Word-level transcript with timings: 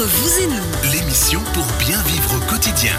Entre 0.00 0.08
vous 0.08 0.38
et 0.40 0.46
nous, 0.46 0.92
L'émission 0.94 1.42
pour 1.52 1.66
bien 1.78 2.02
vivre 2.04 2.34
au 2.34 2.50
quotidien. 2.50 2.96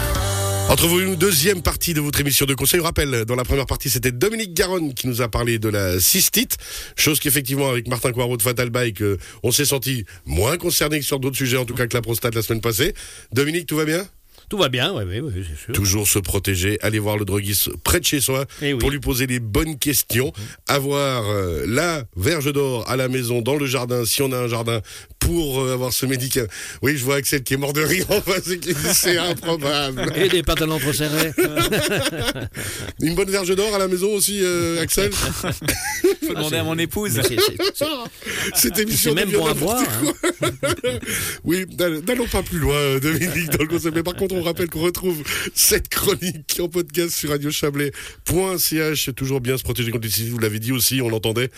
Entre 0.68 0.86
vous, 0.86 1.00
une 1.00 1.16
deuxième 1.16 1.60
partie 1.60 1.94
de 1.94 2.00
votre 2.00 2.20
émission 2.20 2.46
de 2.46 2.54
conseil. 2.54 2.78
Je 2.78 2.84
rappelle, 2.84 3.24
dans 3.24 3.34
la 3.34 3.42
première 3.42 3.66
partie, 3.66 3.90
c'était 3.90 4.12
Dominique 4.12 4.54
Garonne 4.54 4.94
qui 4.94 5.08
nous 5.08 5.20
a 5.20 5.26
parlé 5.26 5.58
de 5.58 5.68
la 5.68 5.98
cystite. 5.98 6.58
Chose 6.94 7.18
qu'effectivement, 7.18 7.68
avec 7.70 7.88
Martin 7.88 8.12
Coirot 8.12 8.36
de 8.36 8.42
Fatal 8.42 8.70
Bike, 8.70 9.02
euh, 9.02 9.18
on 9.42 9.50
s'est 9.50 9.64
senti 9.64 10.04
moins 10.26 10.56
concerné 10.58 11.00
que 11.00 11.04
sur 11.04 11.18
d'autres 11.18 11.36
sujets, 11.36 11.56
en 11.56 11.64
tout 11.64 11.74
cas 11.74 11.88
que 11.88 11.96
la 11.96 12.02
prostate 12.02 12.36
la 12.36 12.42
semaine 12.42 12.60
passée. 12.60 12.94
Dominique, 13.32 13.66
tout 13.66 13.74
va 13.74 13.84
bien? 13.84 14.06
Tout 14.52 14.58
va 14.58 14.68
bien, 14.68 14.92
oui, 14.92 15.04
oui, 15.06 15.20
oui, 15.20 15.46
c'est 15.48 15.64
sûr. 15.64 15.72
Toujours 15.72 16.06
se 16.06 16.18
protéger, 16.18 16.78
aller 16.82 16.98
voir 16.98 17.16
le 17.16 17.24
droguiste 17.24 17.70
près 17.84 18.00
de 18.00 18.04
chez 18.04 18.20
soi 18.20 18.44
Eh 18.60 18.74
oui. 18.74 18.78
pour 18.78 18.90
lui 18.90 19.00
poser 19.00 19.26
les 19.26 19.40
bonnes 19.40 19.78
questions, 19.78 20.30
avoir 20.68 21.26
euh, 21.26 21.64
la 21.66 22.04
verge 22.18 22.52
d'or 22.52 22.86
à 22.86 22.96
la 22.96 23.08
maison, 23.08 23.40
dans 23.40 23.56
le 23.56 23.64
jardin, 23.64 24.04
si 24.04 24.20
on 24.20 24.30
a 24.30 24.36
un 24.36 24.48
jardin, 24.48 24.82
pour 25.20 25.62
euh, 25.62 25.72
avoir 25.72 25.90
ce 25.94 26.04
médicament. 26.04 26.48
Oui, 26.82 26.98
je 26.98 27.02
vois 27.02 27.14
Axel 27.16 27.42
qui 27.42 27.54
est 27.54 27.56
mort 27.56 27.72
de 27.72 27.80
rire 27.80 28.04
en 28.10 28.20
face 28.20 28.50
et 28.50 28.58
qui 28.58 28.74
dit 28.74 28.92
c'est 28.92 29.16
improbable. 29.16 30.12
Et 30.16 30.28
des 30.28 30.42
pantalons 30.42 30.78
trop 30.78 30.92
serrés. 30.92 31.32
Une 33.00 33.14
bonne 33.14 33.30
verge 33.30 33.56
d'or 33.56 33.74
à 33.74 33.78
la 33.78 33.88
maison 33.88 34.12
aussi, 34.12 34.40
euh, 34.42 34.82
Axel? 34.82 35.12
Faut 36.32 36.38
demander 36.38 36.56
à 36.56 36.64
mon 36.64 36.78
épouse. 36.78 37.16
Mais 37.16 37.22
c'est- 37.22 37.36
c'est- 37.40 37.56
c'est- 37.74 38.54
Cette 38.54 38.78
émission 38.78 39.10
C'est 39.10 39.14
même 39.14 39.28
devient 39.30 39.38
bon 39.38 39.46
à 39.46 39.54
n'importe 39.54 39.86
voir, 39.86 40.00
quoi. 40.40 40.50
oui, 41.44 41.66
n'all- 41.78 42.00
n'allons 42.06 42.26
pas 42.26 42.42
plus 42.42 42.58
loin, 42.58 42.74
euh, 42.74 43.00
Dominique, 43.00 43.50
dans 43.50 43.62
le 43.62 43.68
concept. 43.68 43.94
Mais 43.96 44.02
par 44.02 44.14
contre, 44.14 44.34
on 44.34 44.42
rappelle 44.42 44.68
qu'on 44.68 44.80
retrouve 44.82 45.22
cette 45.54 45.88
chronique 45.88 46.58
en 46.60 46.68
podcast 46.68 47.14
sur 47.14 47.30
radiochablais.ch. 47.30 49.04
C'est 49.04 49.12
toujours 49.14 49.40
bien 49.40 49.56
se 49.58 49.62
protéger 49.62 49.90
contre 49.90 50.04
les 50.04 50.10
cystite. 50.10 50.30
Vous 50.32 50.38
l'avez 50.38 50.58
dit 50.58 50.72
aussi, 50.72 51.00
on 51.02 51.08
l'entendait. 51.08 51.50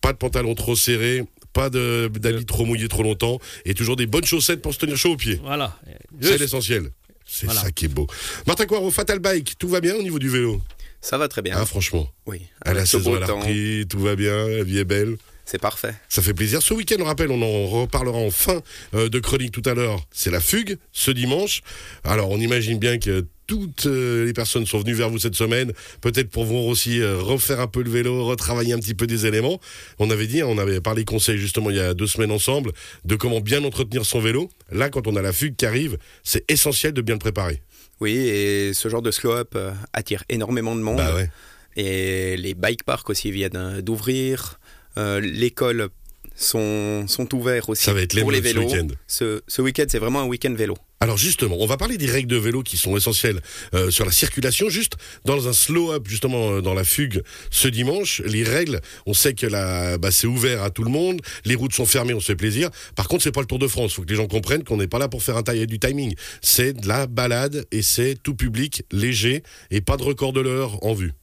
Pas 0.00 0.12
de 0.12 0.18
pantalon 0.18 0.54
trop 0.54 0.74
serré, 0.76 1.24
pas 1.52 1.70
de- 1.70 2.10
d'habits 2.14 2.44
trop 2.44 2.64
mouillés 2.64 2.88
trop 2.88 3.02
longtemps, 3.02 3.38
et 3.64 3.74
toujours 3.74 3.96
des 3.96 4.06
bonnes 4.06 4.24
chaussettes 4.24 4.62
pour 4.62 4.74
se 4.74 4.78
tenir 4.78 4.96
chaud 4.96 5.12
aux 5.12 5.16
pieds. 5.16 5.40
Voilà. 5.44 5.78
C'est 6.20 6.38
l'essentiel. 6.38 6.90
C'est 7.24 7.46
Voilà. 7.46 7.60
ça 7.62 7.70
qui 7.70 7.86
est 7.86 7.88
beau. 7.88 8.06
Martin 8.46 8.66
Coirot, 8.66 8.90
Fatal 8.90 9.18
Bike, 9.20 9.54
tout 9.58 9.68
va 9.68 9.80
bien 9.80 9.94
au 9.94 10.02
niveau 10.02 10.18
du 10.18 10.28
vélo? 10.28 10.60
Ça 11.02 11.18
va 11.18 11.28
très 11.28 11.42
bien. 11.42 11.56
Ah, 11.58 11.66
franchement. 11.66 12.08
oui. 12.26 12.42
À 12.64 12.72
la 12.72 12.86
saison, 12.86 13.16
elle 13.16 13.24
a 13.24 13.26
repris, 13.26 13.86
tout 13.88 13.98
va 13.98 14.16
bien, 14.16 14.48
la 14.48 14.62
vie 14.62 14.78
est 14.78 14.84
belle. 14.84 15.16
C'est 15.44 15.60
parfait. 15.60 15.94
Ça 16.08 16.22
fait 16.22 16.32
plaisir. 16.32 16.62
Ce 16.62 16.72
week-end, 16.72 16.96
on 17.00 17.04
rappelle, 17.04 17.30
on 17.30 17.42
en 17.42 17.66
reparlera 17.66 18.16
en 18.16 18.30
fin 18.30 18.62
euh, 18.94 19.08
de 19.08 19.18
chronique 19.18 19.50
tout 19.50 19.68
à 19.68 19.74
l'heure. 19.74 20.06
C'est 20.12 20.30
la 20.30 20.40
fugue, 20.40 20.78
ce 20.92 21.10
dimanche. 21.10 21.62
Alors, 22.04 22.30
on 22.30 22.38
imagine 22.38 22.78
bien 22.78 22.98
que 22.98 23.26
toutes 23.48 23.86
euh, 23.86 24.24
les 24.24 24.32
personnes 24.32 24.64
sont 24.64 24.78
venues 24.78 24.94
vers 24.94 25.10
vous 25.10 25.18
cette 25.18 25.34
semaine, 25.34 25.72
peut-être 26.00 26.30
pour 26.30 26.44
vous 26.44 26.56
aussi 26.56 27.00
euh, 27.00 27.18
refaire 27.18 27.60
un 27.60 27.66
peu 27.66 27.82
le 27.82 27.90
vélo, 27.90 28.24
retravailler 28.24 28.72
un 28.72 28.78
petit 28.78 28.94
peu 28.94 29.06
des 29.06 29.26
éléments. 29.26 29.60
On 29.98 30.08
avait 30.10 30.28
dit, 30.28 30.42
on 30.44 30.56
avait 30.58 30.80
parlé 30.80 31.04
conseil 31.04 31.38
justement 31.38 31.70
il 31.70 31.76
y 31.76 31.80
a 31.80 31.92
deux 31.92 32.06
semaines 32.06 32.30
ensemble, 32.30 32.72
de 33.04 33.16
comment 33.16 33.40
bien 33.40 33.64
entretenir 33.64 34.06
son 34.06 34.20
vélo. 34.20 34.48
Là, 34.70 34.88
quand 34.90 35.08
on 35.08 35.16
a 35.16 35.22
la 35.22 35.32
fugue 35.32 35.56
qui 35.56 35.66
arrive, 35.66 35.98
c'est 36.22 36.50
essentiel 36.50 36.92
de 36.92 37.02
bien 37.02 37.16
le 37.16 37.18
préparer. 37.18 37.60
Oui, 38.00 38.16
et 38.16 38.74
ce 38.74 38.88
genre 38.88 39.02
de 39.02 39.10
slow-up 39.10 39.52
euh, 39.54 39.72
attire 39.92 40.24
énormément 40.28 40.74
de 40.74 40.80
monde. 40.80 40.96
Bah 40.96 41.14
ouais. 41.14 41.30
Et 41.76 42.36
les 42.36 42.54
bike 42.54 42.84
parks 42.84 43.08
aussi 43.10 43.30
viennent 43.30 43.56
euh, 43.56 43.80
d'ouvrir. 43.80 44.58
Euh, 44.98 45.20
L'école 45.20 45.88
sont, 46.34 47.06
sont 47.08 47.32
ouverts 47.34 47.68
aussi 47.68 47.84
Ça 47.84 47.92
va 47.92 48.02
être 48.02 48.18
pour 48.20 48.30
les 48.32 48.40
l'émeute 48.40 48.52
ce 48.54 48.58
vélos. 48.58 48.82
week-end. 48.84 48.94
Ce, 49.06 49.42
ce 49.46 49.62
week-end, 49.62 49.84
c'est 49.88 49.98
vraiment 49.98 50.20
un 50.20 50.26
week-end 50.26 50.52
vélo. 50.54 50.76
Alors 51.02 51.16
justement, 51.16 51.56
on 51.58 51.66
va 51.66 51.76
parler 51.76 51.98
des 51.98 52.06
règles 52.06 52.28
de 52.28 52.36
vélo 52.36 52.62
qui 52.62 52.76
sont 52.76 52.96
essentielles 52.96 53.40
euh, 53.74 53.90
sur 53.90 54.04
la 54.04 54.12
circulation. 54.12 54.68
Juste 54.68 54.92
dans 55.24 55.48
un 55.48 55.52
slow-up, 55.52 56.06
justement 56.06 56.52
euh, 56.52 56.60
dans 56.60 56.74
la 56.74 56.84
fugue 56.84 57.24
ce 57.50 57.66
dimanche, 57.66 58.22
les 58.24 58.44
règles, 58.44 58.80
on 59.04 59.12
sait 59.12 59.34
que 59.34 59.48
bah, 59.96 60.10
c'est 60.12 60.28
ouvert 60.28 60.62
à 60.62 60.70
tout 60.70 60.84
le 60.84 60.92
monde, 60.92 61.20
les 61.44 61.56
routes 61.56 61.72
sont 61.72 61.86
fermées, 61.86 62.14
on 62.14 62.20
se 62.20 62.26
fait 62.26 62.36
plaisir. 62.36 62.70
Par 62.94 63.08
contre, 63.08 63.24
c'est 63.24 63.32
pas 63.32 63.40
le 63.40 63.48
Tour 63.48 63.58
de 63.58 63.66
France. 63.66 63.94
Faut 63.94 64.02
que 64.02 64.10
les 64.10 64.14
gens 64.14 64.28
comprennent 64.28 64.62
qu'on 64.62 64.76
n'est 64.76 64.86
pas 64.86 65.00
là 65.00 65.08
pour 65.08 65.24
faire 65.24 65.36
un 65.36 65.42
taille 65.42 65.66
du 65.66 65.80
timing. 65.80 66.14
C'est 66.40 66.72
de 66.72 66.86
la 66.86 67.08
balade 67.08 67.66
et 67.72 67.82
c'est 67.82 68.14
tout 68.22 68.36
public, 68.36 68.84
léger 68.92 69.42
et 69.72 69.80
pas 69.80 69.96
de 69.96 70.04
record 70.04 70.32
de 70.32 70.40
l'heure 70.40 70.84
en 70.84 70.94
vue. 70.94 71.14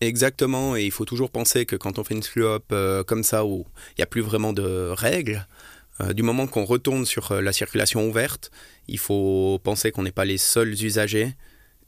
Exactement, 0.00 0.76
et 0.76 0.84
il 0.84 0.92
faut 0.92 1.06
toujours 1.06 1.30
penser 1.30 1.66
que 1.66 1.74
quand 1.74 1.98
on 1.98 2.04
fait 2.04 2.14
une 2.14 2.22
slow-up 2.22 2.66
euh, 2.70 3.02
comme 3.02 3.24
ça, 3.24 3.44
où 3.44 3.66
il 3.90 3.94
n'y 3.98 4.04
a 4.04 4.06
plus 4.06 4.20
vraiment 4.20 4.52
de 4.52 4.90
règles, 4.92 5.44
euh, 6.00 6.12
du 6.12 6.22
moment 6.22 6.46
qu'on 6.46 6.64
retourne 6.64 7.06
sur 7.06 7.32
euh, 7.32 7.40
la 7.40 7.52
circulation 7.52 8.08
ouverte, 8.08 8.50
il 8.88 8.98
faut 8.98 9.60
penser 9.62 9.92
qu'on 9.92 10.02
n'est 10.02 10.12
pas 10.12 10.24
les 10.24 10.38
seuls 10.38 10.72
usagers. 10.72 11.34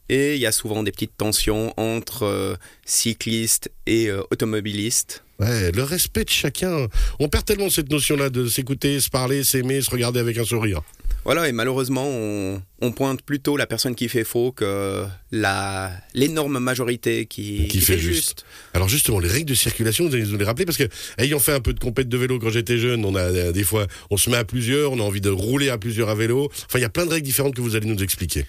Et 0.09 0.35
il 0.35 0.39
y 0.39 0.45
a 0.45 0.53
souvent 0.53 0.83
des 0.83 0.93
petites 0.93 1.17
tensions 1.17 1.73
entre 1.75 2.23
euh, 2.23 2.55
cyclistes 2.85 3.69
et 3.85 4.09
automobilistes. 4.31 5.23
Ouais, 5.39 5.71
le 5.73 5.83
respect 5.83 6.23
de 6.23 6.29
chacun. 6.29 6.87
On 7.19 7.27
perd 7.27 7.43
tellement 7.43 7.69
cette 7.69 7.91
notion-là 7.91 8.29
de 8.29 8.47
s'écouter, 8.47 9.01
se 9.01 9.09
parler, 9.09 9.43
s'aimer, 9.43 9.81
se 9.81 9.91
regarder 9.91 10.21
avec 10.21 10.37
un 10.37 10.45
sourire. 10.45 10.81
Voilà, 11.27 11.49
et 11.49 11.51
malheureusement, 11.51 12.05
on, 12.07 12.61
on 12.79 12.91
pointe 12.93 13.21
plutôt 13.21 13.57
la 13.57 13.67
personne 13.67 13.95
qui 13.95 14.07
fait 14.07 14.23
faux 14.23 14.53
que 14.53 15.03
la 15.33 15.91
l'énorme 16.13 16.57
majorité 16.59 17.25
qui, 17.25 17.67
Qui 17.67 17.81
fait 17.81 17.99
juste. 17.99 18.45
Alors 18.73 18.87
justement, 18.87 19.19
les 19.19 19.27
règles 19.27 19.49
de 19.49 19.53
circulation, 19.53 20.07
vous 20.07 20.15
allez 20.15 20.23
nous 20.23 20.37
les 20.37 20.45
rappeler 20.45 20.63
parce 20.63 20.77
que 20.77 20.87
ayant 21.17 21.39
fait 21.39 21.51
un 21.51 21.59
peu 21.59 21.73
de 21.73 21.81
compète 21.81 22.07
de 22.07 22.17
vélo 22.17 22.39
quand 22.39 22.49
j'étais 22.49 22.77
jeune, 22.77 23.03
on 23.03 23.13
a 23.15 23.23
euh, 23.23 23.51
des 23.51 23.65
fois, 23.65 23.87
on 24.09 24.15
se 24.15 24.29
met 24.29 24.37
à 24.37 24.45
plusieurs, 24.45 24.93
on 24.93 24.99
a 25.01 25.03
envie 25.03 25.19
de 25.19 25.29
rouler 25.29 25.67
à 25.67 25.77
plusieurs 25.77 26.07
à 26.07 26.15
vélo. 26.15 26.49
Enfin, 26.65 26.79
il 26.79 26.83
y 26.83 26.85
a 26.85 26.89
plein 26.89 27.05
de 27.05 27.11
règles 27.11 27.25
différentes 27.25 27.55
que 27.55 27.61
vous 27.61 27.75
allez 27.75 27.87
nous 27.87 28.01
expliquer. 28.01 28.45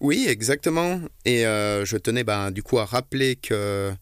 Oui, 0.00 0.24
exactement. 0.26 1.02
Et 1.26 1.44
euh, 1.44 1.84
je 1.84 1.98
tenais 1.98 2.24
ben, 2.24 2.50
du 2.50 2.62
coup 2.62 2.78
à 2.78 2.86
rappeler 2.86 3.36
que 3.36 3.92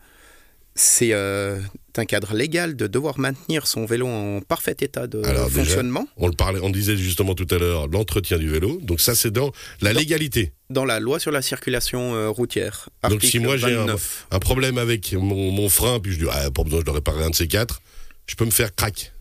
c'est 0.74 1.12
euh, 1.12 1.60
un 1.96 2.04
cadre 2.04 2.34
légal 2.34 2.76
de 2.76 2.86
devoir 2.86 3.18
maintenir 3.18 3.66
son 3.66 3.84
vélo 3.84 4.06
en 4.06 4.40
parfait 4.40 4.76
état 4.80 5.06
de 5.06 5.22
Alors, 5.24 5.48
déjà, 5.48 5.62
fonctionnement 5.62 6.06
On 6.16 6.28
le 6.28 6.34
parlait, 6.34 6.60
on 6.62 6.70
disait 6.70 6.96
justement 6.96 7.34
tout 7.34 7.46
à 7.50 7.58
l'heure 7.58 7.88
l'entretien 7.88 8.38
du 8.38 8.48
vélo. 8.48 8.78
Donc 8.82 9.00
ça, 9.00 9.14
c'est 9.14 9.30
dans 9.30 9.52
la 9.80 9.92
légalité. 9.92 10.52
dans 10.70 10.84
la 10.84 11.00
loi 11.00 11.18
sur 11.18 11.32
la 11.32 11.42
circulation 11.42 12.14
euh, 12.14 12.28
routière. 12.28 12.88
Donc 13.08 13.22
si 13.22 13.38
moi 13.38 13.56
j'ai 13.56 13.74
un, 13.74 13.86
29. 13.86 14.26
un 14.30 14.38
problème 14.38 14.78
avec 14.78 15.12
mon, 15.12 15.50
mon 15.50 15.68
frein, 15.68 16.00
puis 16.00 16.12
je 16.12 16.18
dis 16.18 16.26
ah, 16.30 16.50
pas 16.50 16.62
besoin, 16.62 16.80
je 16.80 16.84
dois 16.84 16.94
réparer 16.94 17.24
un 17.24 17.30
de 17.30 17.34
ces 17.34 17.48
quatre, 17.48 17.82
je 18.26 18.36
peux 18.36 18.44
me 18.44 18.50
faire 18.50 18.74
crack. 18.74 19.12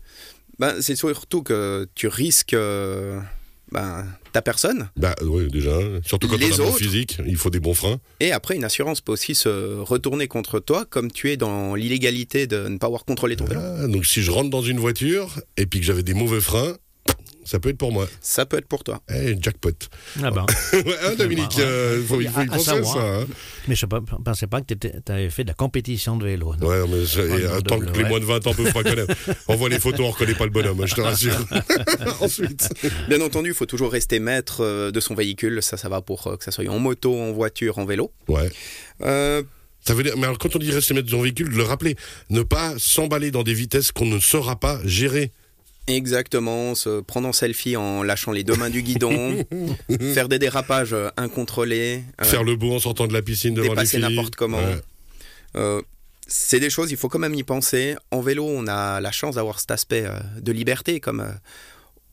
Ben, 0.58 0.74
c'est 0.80 0.94
surtout 0.94 1.42
que 1.42 1.88
tu 1.94 2.06
risques 2.06 2.54
euh, 2.54 3.18
ben, 3.72 4.06
ta 4.32 4.42
personne. 4.42 4.90
Bah 4.96 5.14
oui, 5.22 5.48
déjà. 5.48 5.72
Surtout 6.04 6.28
quand 6.28 6.38
Les 6.38 6.60
on 6.60 6.64
a 6.64 6.68
un 6.68 6.70
bon 6.70 6.76
physique, 6.76 7.18
il 7.26 7.36
faut 7.36 7.50
des 7.50 7.60
bons 7.60 7.74
freins. 7.74 7.98
Et 8.20 8.32
après, 8.32 8.56
une 8.56 8.64
assurance 8.64 9.00
peut 9.00 9.12
aussi 9.12 9.34
se 9.34 9.80
retourner 9.80 10.28
contre 10.28 10.60
toi, 10.60 10.84
comme 10.88 11.10
tu 11.10 11.30
es 11.30 11.36
dans 11.36 11.74
l'illégalité 11.74 12.46
de 12.46 12.68
ne 12.68 12.78
pas 12.78 12.86
avoir 12.86 13.04
contrôlé 13.04 13.36
ton 13.36 13.44
vélo. 13.44 13.60
Ah, 13.62 13.86
donc 13.86 14.06
si 14.06 14.22
je 14.22 14.30
rentre 14.30 14.50
dans 14.50 14.62
une 14.62 14.78
voiture 14.78 15.40
et 15.56 15.66
puis 15.66 15.80
que 15.80 15.86
j'avais 15.86 16.02
des 16.02 16.14
mauvais 16.14 16.40
freins, 16.40 16.76
ça 17.50 17.58
peut 17.58 17.70
être 17.70 17.78
pour 17.78 17.90
moi. 17.90 18.06
Ça 18.20 18.46
peut 18.46 18.58
être 18.58 18.66
pour 18.68 18.84
toi. 18.84 19.00
Eh, 19.12 19.34
jackpot. 19.40 19.72
Ah 20.22 20.30
ben. 20.30 20.46
hein, 20.72 21.14
Dominique, 21.18 21.56
Ouais. 21.56 21.62
euh, 21.64 22.02
faut, 22.04 22.20
il 22.20 22.28
faut 22.28 22.40
y 22.42 22.44
À 22.44 22.46
penser 22.46 22.70
à 22.70 22.84
ça. 22.84 22.98
hein. 23.00 23.26
Mais 23.66 23.74
je 23.74 23.86
ne 23.86 24.22
pensais 24.24 24.46
pas 24.46 24.60
que 24.60 24.72
tu 24.74 24.88
avais 25.08 25.30
fait 25.30 25.42
de 25.42 25.48
la 25.48 25.54
compétition 25.54 26.16
de 26.16 26.24
vélo. 26.26 26.54
non? 26.60 26.66
Ouais, 26.68 26.82
mais 26.88 27.04
c'est- 27.06 27.20
Ouais, 27.28 27.42
non, 27.42 27.54
attends 27.54 27.78
que 27.80 27.98
les 27.98 28.04
moins 28.04 28.20
de 28.20 28.24
20 28.24 28.46
ans 28.46 28.54
peuvent 28.54 28.72
pas 28.72 28.84
connaître. 28.84 29.14
On 29.48 29.56
voit 29.56 29.68
les 29.68 29.80
photos, 29.80 30.06
on 30.06 30.10
reconnaît 30.10 30.34
pas 30.34 30.44
le 30.44 30.50
bonhomme, 30.50 30.80
hein, 30.80 30.86
je 30.86 30.94
te 30.94 31.00
rassure. 31.00 31.34
Ensuite. 32.20 32.68
Bien 33.08 33.20
entendu, 33.20 33.48
il 33.50 33.54
faut 33.54 33.66
toujours 33.66 33.90
rester 33.92 34.20
maître 34.20 34.60
euh, 34.64 34.90
de 34.92 35.00
son 35.00 35.14
véhicule. 35.14 35.62
Ça, 35.62 35.76
ça 35.76 35.88
va 35.88 36.00
pour 36.02 36.26
euh, 36.28 36.36
que 36.36 36.44
ça 36.44 36.50
soit 36.52 36.68
en 36.68 36.78
moto, 36.78 37.18
en 37.20 37.32
voiture, 37.32 37.78
en 37.78 37.84
vélo. 37.84 38.12
Ouais. 38.28 38.48
Euh, 39.02 39.42
Ça 39.84 39.94
veut 39.94 40.02
dire, 40.02 40.14
mais 40.16 40.24
alors 40.24 40.38
quand 40.38 40.54
on 40.54 40.58
dit 40.58 40.70
rester 40.70 40.94
maître 40.94 41.06
de 41.06 41.10
son 41.10 41.22
véhicule, 41.22 41.50
de 41.50 41.56
le 41.56 41.62
rappeler, 41.64 41.96
ne 42.28 42.42
pas 42.42 42.74
s'emballer 42.78 43.30
dans 43.30 43.42
des 43.42 43.54
vitesses 43.54 43.90
qu'on 43.92 44.06
ne 44.06 44.18
saura 44.20 44.58
pas 44.60 44.78
gérer. 44.84 45.32
Exactement, 45.96 46.74
se 46.74 47.00
prendre 47.00 47.28
en 47.28 47.32
selfie 47.32 47.76
en 47.76 48.02
lâchant 48.02 48.32
les 48.32 48.44
deux 48.44 48.54
mains 48.56 48.70
du 48.70 48.82
guidon, 48.82 49.44
faire 50.14 50.28
des 50.28 50.38
dérapages 50.38 50.92
euh, 50.92 51.08
incontrôlés, 51.16 52.02
euh, 52.20 52.24
Faire 52.24 52.44
le 52.44 52.56
beau 52.56 52.74
en 52.74 52.78
sortant 52.78 53.06
de 53.06 53.12
la 53.12 53.22
piscine 53.22 53.54
devant 53.54 53.74
les 53.74 53.86
filles. 53.86 54.00
n'importe 54.00 54.36
comment. 54.36 54.58
Ouais. 54.58 54.80
Euh, 55.56 55.82
c'est 56.26 56.60
des 56.60 56.70
choses, 56.70 56.90
il 56.90 56.96
faut 56.96 57.08
quand 57.08 57.18
même 57.18 57.34
y 57.34 57.42
penser. 57.42 57.96
En 58.10 58.20
vélo, 58.20 58.44
on 58.46 58.66
a 58.68 59.00
la 59.00 59.10
chance 59.10 59.34
d'avoir 59.34 59.58
cet 59.58 59.72
aspect 59.72 60.06
de 60.40 60.52
liberté, 60.52 61.00
comme 61.00 61.26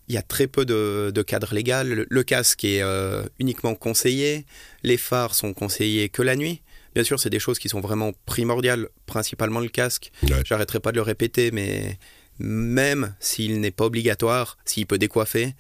il 0.08 0.16
y 0.16 0.18
a 0.18 0.22
très 0.22 0.48
peu 0.48 0.66
de, 0.66 1.12
de 1.14 1.22
cadre 1.22 1.54
légal. 1.54 1.90
Le, 1.90 2.08
le 2.10 2.24
casque 2.24 2.64
est 2.64 2.82
euh, 2.82 3.24
uniquement 3.40 3.76
conseillé, 3.76 4.46
les 4.84 4.98
phares 4.98 5.36
sont 5.36 5.54
conseillés 5.54 6.10
que 6.10 6.22
la 6.22 6.36
nuit. 6.36 6.62
Bien 6.96 7.04
sûr, 7.04 7.20
c'est 7.20 7.30
des 7.30 7.40
choses 7.40 7.60
qui 7.60 7.70
sont 7.70 7.82
vraiment 7.82 8.12
primordiales, 8.26 8.88
principalement 9.06 9.60
le 9.60 9.68
casque. 9.68 10.12
Ouais. 10.24 10.42
J'arrêterai 10.46 10.80
pas 10.80 10.92
de 10.92 10.96
le 10.98 11.04
répéter, 11.04 11.52
mais 11.52 12.00
même 12.40 13.16
s'il 13.20 13.60
n'est 13.60 13.72
pas 13.72 13.86
obligatoire, 13.86 14.58
s'il 14.66 14.86
peut 14.86 14.98
décoiffer, 14.98 15.54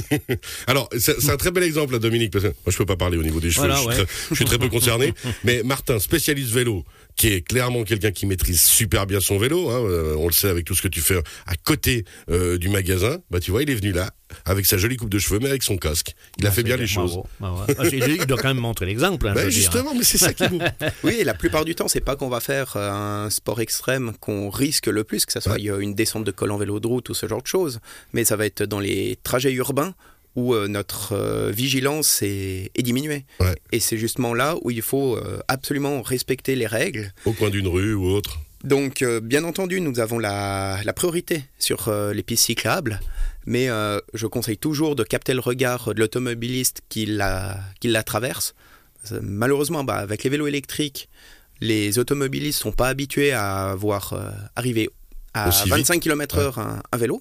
Alors, 0.66 0.88
c'est 0.98 1.30
un 1.30 1.36
très 1.36 1.50
bel 1.50 1.62
exemple, 1.62 1.92
là, 1.92 1.98
Dominique, 1.98 2.32
parce 2.32 2.44
que 2.44 2.48
moi, 2.48 2.68
je 2.68 2.76
peux 2.76 2.86
pas 2.86 2.96
parler 2.96 3.16
au 3.16 3.22
niveau 3.22 3.40
des 3.40 3.50
cheveux, 3.50 3.66
Voilà, 3.66 3.76
je, 3.76 3.80
suis 3.80 3.88
ouais. 3.88 4.06
très, 4.06 4.06
je 4.30 4.34
suis 4.34 4.44
très 4.44 4.58
peu 4.58 4.68
concerné. 4.68 5.12
Mais 5.44 5.62
Martin, 5.62 5.98
spécialiste 5.98 6.50
vélo, 6.50 6.84
qui 7.16 7.28
est 7.28 7.42
clairement 7.42 7.84
quelqu'un 7.84 8.10
qui 8.10 8.26
maîtrise 8.26 8.60
super 8.60 9.06
bien 9.06 9.20
son 9.20 9.38
vélo, 9.38 9.70
hein, 9.70 9.80
euh, 9.84 10.14
on 10.18 10.26
le 10.26 10.32
sait 10.32 10.48
avec 10.48 10.64
tout 10.64 10.74
ce 10.74 10.82
que 10.82 10.88
tu 10.88 11.00
fais 11.00 11.18
à 11.46 11.54
côté 11.56 12.04
euh, 12.30 12.58
du 12.58 12.68
magasin, 12.68 13.18
bah 13.30 13.38
tu 13.40 13.50
vois, 13.50 13.62
il 13.62 13.70
est 13.70 13.74
venu 13.74 13.92
là, 13.92 14.10
avec 14.44 14.64
sa 14.66 14.78
jolie 14.78 14.96
coupe 14.96 15.10
de 15.10 15.18
cheveux, 15.18 15.38
mais 15.40 15.48
avec 15.50 15.62
son 15.62 15.76
casque. 15.76 16.14
Il 16.38 16.46
a 16.46 16.48
Ah, 16.48 16.52
fait 16.52 16.62
bien 16.62 16.76
les 16.76 16.86
choses. 16.86 17.18
Bah 17.40 17.52
ouais. 17.68 17.74
Ah, 17.78 17.84
c'est- 17.88 17.98
Il 17.98 18.26
doit 18.26 18.38
quand 18.38 18.48
même 18.48 18.56
montrer 18.58 18.86
l'exemple. 18.86 19.28
hein, 19.28 19.34
dire. 19.34 19.50
justement, 19.50 19.94
mais 19.94 20.04
c'est 20.04 20.18
ça 20.18 20.32
qui 20.32 20.42
est 20.44 20.48
beau. 20.48 20.58
Oui, 21.04 21.16
et 21.20 21.24
la 21.24 21.34
plupart 21.34 21.64
du 21.64 21.74
temps, 21.74 21.88
c'est 21.88 22.00
pas 22.00 22.16
qu'on 22.16 22.28
va 22.28 22.40
faire 22.40 22.72
euh, 22.76 22.90
un 23.26 23.30
sport 23.30 23.60
extrême 23.60 24.12
qu'on 24.20 24.48
risque 24.50 24.86
le 24.86 25.04
plus, 25.04 25.26
que 25.26 25.32
ça 25.32 25.40
soit 25.40 25.52
Ouais. 25.54 25.82
une 25.82 25.94
descente 25.94 26.24
de 26.24 26.30
col 26.30 26.50
en 26.50 26.56
vélo 26.56 26.80
de 26.80 26.86
route 26.86 27.08
ou 27.10 27.14
ce 27.14 27.26
genre 27.28 27.42
de 27.42 27.46
choses, 27.46 27.80
mais 28.12 28.24
ça 28.24 28.36
va 28.36 28.46
être 28.46 28.62
dans 28.62 28.80
les 28.80 29.18
trajets 29.22 29.52
urbains 29.52 29.94
où 30.34 30.54
euh, 30.54 30.68
notre 30.68 31.12
euh, 31.12 31.50
vigilance 31.50 32.22
est, 32.22 32.70
est 32.74 32.82
diminuée. 32.82 33.24
Ouais. 33.40 33.54
Et 33.70 33.80
c'est 33.80 33.98
justement 33.98 34.34
là 34.34 34.56
où 34.62 34.70
il 34.70 34.82
faut 34.82 35.16
euh, 35.16 35.40
absolument 35.48 36.02
respecter 36.02 36.54
les 36.56 36.66
règles. 36.66 37.12
Au 37.24 37.32
coin 37.32 37.50
d'une 37.50 37.68
rue 37.68 37.94
ou 37.94 38.06
autre. 38.06 38.38
Donc, 38.64 39.02
euh, 39.02 39.20
bien 39.20 39.44
entendu, 39.44 39.80
nous 39.80 39.98
avons 39.98 40.18
la, 40.18 40.78
la 40.84 40.92
priorité 40.92 41.44
sur 41.58 41.88
euh, 41.88 42.12
les 42.14 42.22
pistes 42.22 42.44
cyclables, 42.44 43.00
mais 43.44 43.68
euh, 43.68 43.98
je 44.14 44.26
conseille 44.28 44.56
toujours 44.56 44.94
de 44.94 45.02
capter 45.02 45.34
le 45.34 45.40
regard 45.40 45.94
de 45.94 46.00
l'automobiliste 46.00 46.82
qui 46.88 47.04
la, 47.06 47.58
qui 47.80 47.88
la 47.88 48.02
traverse. 48.04 48.54
Malheureusement, 49.20 49.82
bah, 49.82 49.96
avec 49.96 50.22
les 50.22 50.30
vélos 50.30 50.46
électriques, 50.46 51.08
les 51.60 51.98
automobilistes 51.98 52.60
sont 52.60 52.70
pas 52.70 52.86
habitués 52.86 53.32
à 53.32 53.74
voir 53.76 54.14
arriver 54.54 54.90
à 55.34 55.48
Aussi 55.48 55.64
vite. 55.64 55.72
25 55.72 56.00
km/h 56.00 56.60
un, 56.60 56.82
un 56.90 56.96
vélo. 56.96 57.20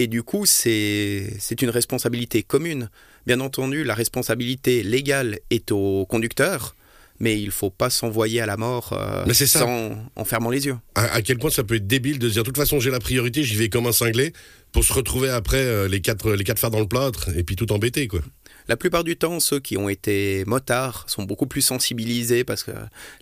Et 0.00 0.06
du 0.06 0.22
coup, 0.22 0.46
c'est 0.46 1.28
une 1.60 1.68
responsabilité 1.68 2.42
commune. 2.42 2.88
Bien 3.26 3.38
entendu, 3.40 3.84
la 3.84 3.94
responsabilité 3.94 4.82
légale 4.82 5.40
est 5.50 5.70
au 5.72 6.06
conducteur, 6.06 6.74
mais 7.18 7.38
il 7.38 7.50
faut 7.50 7.68
pas 7.68 7.90
s'envoyer 7.90 8.40
à 8.40 8.46
la 8.46 8.56
mort 8.56 8.94
euh, 8.94 9.30
sans 9.34 9.94
en 10.16 10.24
fermant 10.24 10.48
les 10.48 10.64
yeux. 10.64 10.78
À, 10.94 11.02
à 11.16 11.20
quel 11.20 11.36
point 11.38 11.50
ça 11.50 11.64
peut 11.64 11.74
être 11.74 11.86
débile 11.86 12.18
de 12.18 12.28
se 12.28 12.32
dire, 12.32 12.44
de 12.44 12.46
toute 12.46 12.56
façon, 12.56 12.80
j'ai 12.80 12.90
la 12.90 12.98
priorité, 12.98 13.42
j'y 13.44 13.56
vais 13.56 13.68
comme 13.68 13.86
un 13.86 13.92
cinglé, 13.92 14.32
pour 14.72 14.84
se 14.84 14.92
retrouver 14.94 15.28
après 15.28 15.58
euh, 15.58 15.86
les 15.86 16.00
quatre, 16.00 16.32
les 16.32 16.44
quatre 16.44 16.58
fers 16.58 16.70
dans 16.70 16.80
le 16.80 16.88
plâtre, 16.88 17.28
et 17.36 17.44
puis 17.44 17.54
tout 17.56 17.70
embêté, 17.70 18.08
quoi. 18.08 18.20
La 18.68 18.78
plupart 18.78 19.04
du 19.04 19.16
temps, 19.18 19.38
ceux 19.38 19.60
qui 19.60 19.76
ont 19.76 19.90
été 19.90 20.44
motards 20.46 21.04
sont 21.08 21.24
beaucoup 21.24 21.46
plus 21.46 21.60
sensibilisés 21.60 22.44
parce 22.44 22.62
que 22.62 22.70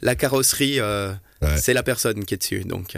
la 0.01 0.15
carrosserie, 0.15 0.79
euh, 0.79 1.13
Ouais. 1.43 1.57
c'est 1.57 1.73
la 1.75 1.83
personne 1.85 2.25
qui 2.25 2.35
est 2.35 2.37
dessus. 2.37 2.65
Donc, 2.65 2.95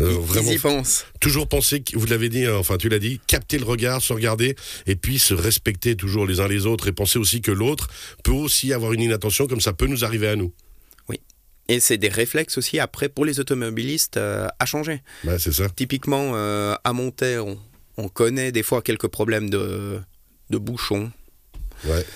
euh, 0.00 0.10
ils- 0.12 0.18
vraiment, 0.18 0.50
ils 0.50 0.54
y 0.54 0.58
pensent. 0.58 1.04
toujours 1.20 1.48
penser, 1.48 1.82
vous 1.94 2.06
l'avez 2.06 2.28
dit, 2.28 2.44
euh, 2.44 2.58
enfin 2.58 2.76
tu 2.76 2.88
l'as 2.88 2.98
dit, 2.98 3.20
capter 3.26 3.58
le 3.58 3.64
regard, 3.64 4.00
se 4.02 4.12
regarder, 4.12 4.54
et 4.86 4.96
puis 4.96 5.18
se 5.18 5.34
respecter 5.34 5.96
toujours 5.96 6.26
les 6.26 6.40
uns 6.40 6.48
les 6.48 6.66
autres, 6.66 6.88
et 6.88 6.92
penser 6.92 7.18
aussi 7.18 7.40
que 7.40 7.50
l'autre 7.50 7.88
peut 8.24 8.30
aussi 8.32 8.72
avoir 8.72 8.92
une 8.92 9.00
inattention, 9.02 9.46
comme 9.46 9.60
ça 9.60 9.72
peut 9.72 9.86
nous 9.86 10.04
arriver 10.04 10.28
à 10.28 10.36
nous. 10.36 10.52
Et 11.70 11.80
c'est 11.80 11.98
des 11.98 12.08
réflexes 12.08 12.56
aussi 12.56 12.78
après 12.78 13.10
pour 13.10 13.26
les 13.26 13.40
automobilistes 13.40 14.16
euh, 14.16 14.48
à 14.58 14.64
changer. 14.64 15.02
Bah, 15.22 15.38
c'est 15.38 15.52
ça. 15.52 15.68
Typiquement, 15.68 16.32
euh, 16.34 16.74
à 16.82 16.94
Montaigne, 16.94 17.40
on, 17.40 17.58
on 17.98 18.08
connaît 18.08 18.52
des 18.52 18.62
fois 18.62 18.80
quelques 18.80 19.08
problèmes 19.08 19.50
de, 19.50 20.00
de 20.48 20.56
bouchons. 20.56 21.12
Ouais. 21.84 22.06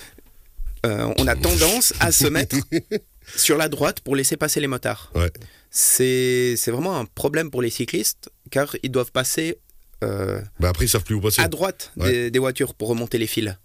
On 0.85 1.27
a 1.27 1.35
tendance 1.35 1.93
à 1.99 2.11
se 2.11 2.25
mettre 2.25 2.55
sur 3.35 3.55
la 3.57 3.69
droite 3.69 3.99
pour 4.01 4.15
laisser 4.15 4.37
passer 4.37 4.59
les 4.59 4.65
motards. 4.65 5.11
Ouais. 5.13 5.31
C'est 5.75 6.53
c'est 6.55 6.69
vraiment 6.69 6.95
un 6.99 7.05
problème 7.05 7.49
pour 7.49 7.63
les 7.63 7.71
cyclistes 7.71 8.29
car 8.51 8.75
ils 8.83 8.91
doivent 8.91 9.11
passer 9.11 9.57
euh, 10.03 10.39
Bah, 10.59 10.69
après, 10.69 10.85
ils 10.85 10.89
savent 10.89 11.03
plus 11.03 11.15
où 11.15 11.21
passer. 11.21 11.41
à 11.41 11.47
droite 11.47 11.91
Ouais. 11.97 12.11
des, 12.11 12.31
des 12.31 12.37
voitures 12.39 12.75
pour 12.75 12.89
remonter 12.89 13.17
les 13.17 13.25
fils. 13.25 13.57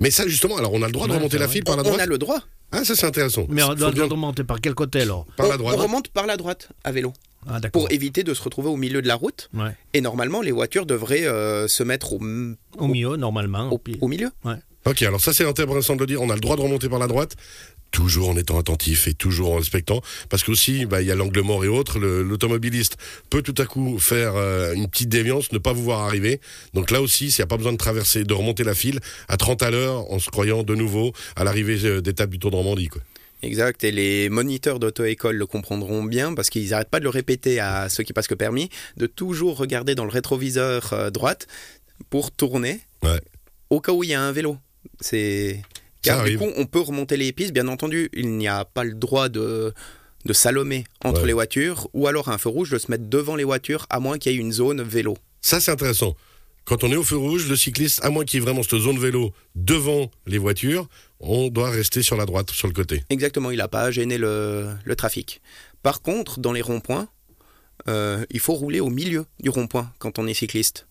Mais 0.00 0.10
ça, 0.10 0.26
justement, 0.26 0.56
alors 0.56 0.72
on 0.72 0.82
a 0.82 0.86
le 0.86 0.92
droit 0.92 1.06
de 1.06 1.12
Ouais, 1.12 1.18
remonter 1.18 1.36
la 1.36 1.48
file 1.48 1.62
par 1.64 1.76
la 1.76 1.82
on 1.82 1.84
droite 1.84 2.00
a 2.00 2.06
le 2.06 2.16
droit. 2.16 2.40
Ah, 2.72 2.82
ça 2.84 2.96
c'est 2.96 3.04
intéressant. 3.04 3.44
Mais 3.50 3.62
on 3.62 3.68
Faut 3.68 3.74
doit 3.74 3.90
bien- 3.92 4.04
remonter 4.06 4.42
par 4.42 4.62
quel 4.62 4.74
côté 4.74 5.02
alors 5.02 5.26
Par 5.36 5.48
la 5.48 5.56
on, 5.56 5.58
droite. 5.58 5.76
on 5.78 5.82
remonte 5.82 6.08
par 6.08 6.26
la 6.26 6.38
droite 6.38 6.68
à 6.84 6.92
vélo 6.92 7.12
Ah 7.46 7.60
d'accord. 7.60 7.82
pour 7.82 7.92
éviter 7.92 8.22
de 8.22 8.32
se 8.32 8.40
retrouver 8.42 8.68
au 8.70 8.76
milieu 8.76 9.02
de 9.02 9.08
la 9.08 9.16
route. 9.16 9.50
Ouais. 9.52 9.76
Et 9.92 10.00
normalement, 10.00 10.40
les 10.40 10.52
voitures 10.52 10.86
devraient 10.86 11.26
euh, 11.26 11.68
se 11.68 11.82
mettre 11.82 12.14
au, 12.14 12.20
m- 12.20 12.56
Au 12.78 12.86
milieu, 12.86 13.16
normalement. 13.16 13.70
au, 13.70 13.82
au 14.00 14.08
milieu. 14.08 14.30
Ok, 14.86 15.02
alors 15.02 15.20
ça 15.20 15.34
c'est 15.34 15.44
intéressant 15.46 15.94
de 15.96 16.00
le 16.00 16.06
dire. 16.06 16.22
On 16.22 16.30
a 16.30 16.34
le 16.34 16.40
droit 16.40 16.56
de 16.56 16.62
remonter 16.62 16.88
par 16.88 16.98
la 17.00 17.06
droite, 17.06 17.34
toujours 17.90 18.28
en 18.28 18.36
étant 18.36 18.58
attentif 18.58 19.08
et 19.08 19.14
toujours 19.14 19.52
en 19.52 19.56
respectant, 19.56 20.00
parce 20.28 20.42
qu'aussi 20.44 20.86
bah, 20.86 21.02
il 21.02 21.08
y 21.08 21.10
a 21.10 21.14
l'angle 21.14 21.40
mort 21.40 21.64
et 21.64 21.68
autres. 21.68 21.98
Le- 21.98 22.22
L'automobiliste 22.22 22.96
peut 23.30 23.42
tout 23.42 23.54
à 23.58 23.66
coup 23.66 23.98
faire 23.98 24.34
euh, 24.36 24.72
une 24.74 24.88
petite 24.88 25.08
déviance, 25.08 25.52
ne 25.52 25.58
pas 25.58 25.72
vous 25.72 25.82
voir 25.82 26.00
arriver. 26.00 26.40
Donc 26.74 26.90
là 26.90 27.00
aussi, 27.02 27.30
s'il 27.30 27.40
n'y 27.42 27.44
a 27.44 27.48
pas 27.48 27.56
besoin 27.56 27.72
de 27.72 27.78
traverser, 27.78 28.24
de 28.24 28.34
remonter 28.34 28.64
la 28.64 28.74
file 28.74 29.00
à 29.28 29.36
30 29.36 29.62
à 29.62 29.70
l'heure, 29.70 30.10
en 30.12 30.18
se 30.18 30.30
croyant 30.30 30.62
de 30.62 30.74
nouveau 30.74 31.12
à 31.36 31.44
l'arrivée 31.44 31.84
euh, 31.84 32.00
d'étape 32.00 32.30
du 32.30 32.38
Tour 32.38 32.50
de 32.50 32.56
Normandie. 32.56 32.88
Quoi. 32.88 33.00
Exact, 33.42 33.84
et 33.84 33.90
les 33.90 34.28
moniteurs 34.28 34.78
d'auto-école 34.78 35.36
le 35.36 35.46
comprendront 35.46 36.02
bien 36.04 36.34
parce 36.34 36.50
qu'ils 36.50 36.68
n'arrêtent 36.70 36.90
pas 36.90 36.98
de 36.98 37.04
le 37.04 37.10
répéter 37.10 37.58
à 37.58 37.88
ceux 37.88 38.02
qui 38.02 38.12
passent 38.12 38.28
que 38.28 38.34
permis, 38.34 38.68
de 38.98 39.06
toujours 39.06 39.56
regarder 39.56 39.94
dans 39.94 40.04
le 40.04 40.10
rétroviseur 40.10 40.92
euh, 40.92 41.10
droite 41.10 41.46
pour 42.10 42.30
tourner 42.32 42.80
Ouais. 43.02 43.18
au 43.70 43.80
cas 43.80 43.92
où 43.92 44.04
il 44.04 44.10
y 44.10 44.14
a 44.14 44.20
un 44.22 44.32
vélo. 44.32 44.58
C'est 45.00 45.62
Ça 46.02 46.12
car 46.14 46.16
du 46.24 46.36
arrive. 46.36 46.38
coup 46.38 46.50
on 46.56 46.66
peut 46.66 46.80
remonter 46.80 47.16
les 47.16 47.32
pistes. 47.32 47.52
Bien 47.52 47.68
entendu, 47.68 48.08
il 48.12 48.36
n'y 48.36 48.48
a 48.48 48.64
pas 48.64 48.84
le 48.84 48.94
droit 48.94 49.28
de 49.28 49.72
de 50.26 50.32
salomer 50.34 50.84
entre 51.02 51.22
Ouais. 51.22 51.28
les 51.28 51.32
voitures 51.32 51.88
ou 51.94 52.06
alors 52.06 52.28
à 52.28 52.34
un 52.34 52.38
feu 52.38 52.50
rouge 52.50 52.70
de 52.70 52.76
se 52.78 52.90
mettre 52.90 53.04
devant 53.08 53.36
les 53.36 53.44
voitures 53.44 53.86
à 53.88 54.00
moins 54.00 54.18
qu'il 54.18 54.32
y 54.32 54.34
ait 54.34 54.38
une 54.38 54.52
zone 54.52 54.82
vélo. 54.82 55.16
Ça 55.40 55.60
c'est 55.60 55.70
intéressant. 55.70 56.14
Quand 56.66 56.84
on 56.84 56.92
est 56.92 56.96
au 56.96 57.02
feu 57.02 57.16
rouge, 57.16 57.48
le 57.48 57.56
cycliste, 57.56 58.04
à 58.04 58.10
moins 58.10 58.24
qu'il 58.26 58.38
y 58.38 58.42
ait 58.42 58.44
vraiment 58.44 58.62
cette 58.62 58.78
zone 58.78 58.98
vélo 58.98 59.32
devant 59.56 60.10
les 60.26 60.36
voitures, 60.36 60.88
on 61.20 61.48
doit 61.48 61.70
rester 61.70 62.02
sur 62.02 62.16
la 62.16 62.26
droite, 62.26 62.50
sur 62.50 62.68
le 62.68 62.74
côté. 62.74 63.02
Exactement, 63.08 63.50
il 63.50 63.56
n'a 63.56 63.66
pas 63.66 63.84
à 63.84 63.90
gêner 63.90 64.18
le, 64.18 64.68
le 64.84 64.94
trafic. 64.94 65.40
Par 65.82 66.02
contre, 66.02 66.38
dans 66.38 66.52
les 66.52 66.60
ronds-points, 66.60 67.08
euh, 67.88 68.24
il 68.30 68.40
faut 68.40 68.52
rouler 68.52 68.78
au 68.80 68.90
milieu 68.90 69.24
du 69.40 69.48
rond-point 69.48 69.90
quand 69.98 70.18
on 70.18 70.26
est 70.26 70.34
cycliste. 70.34 70.86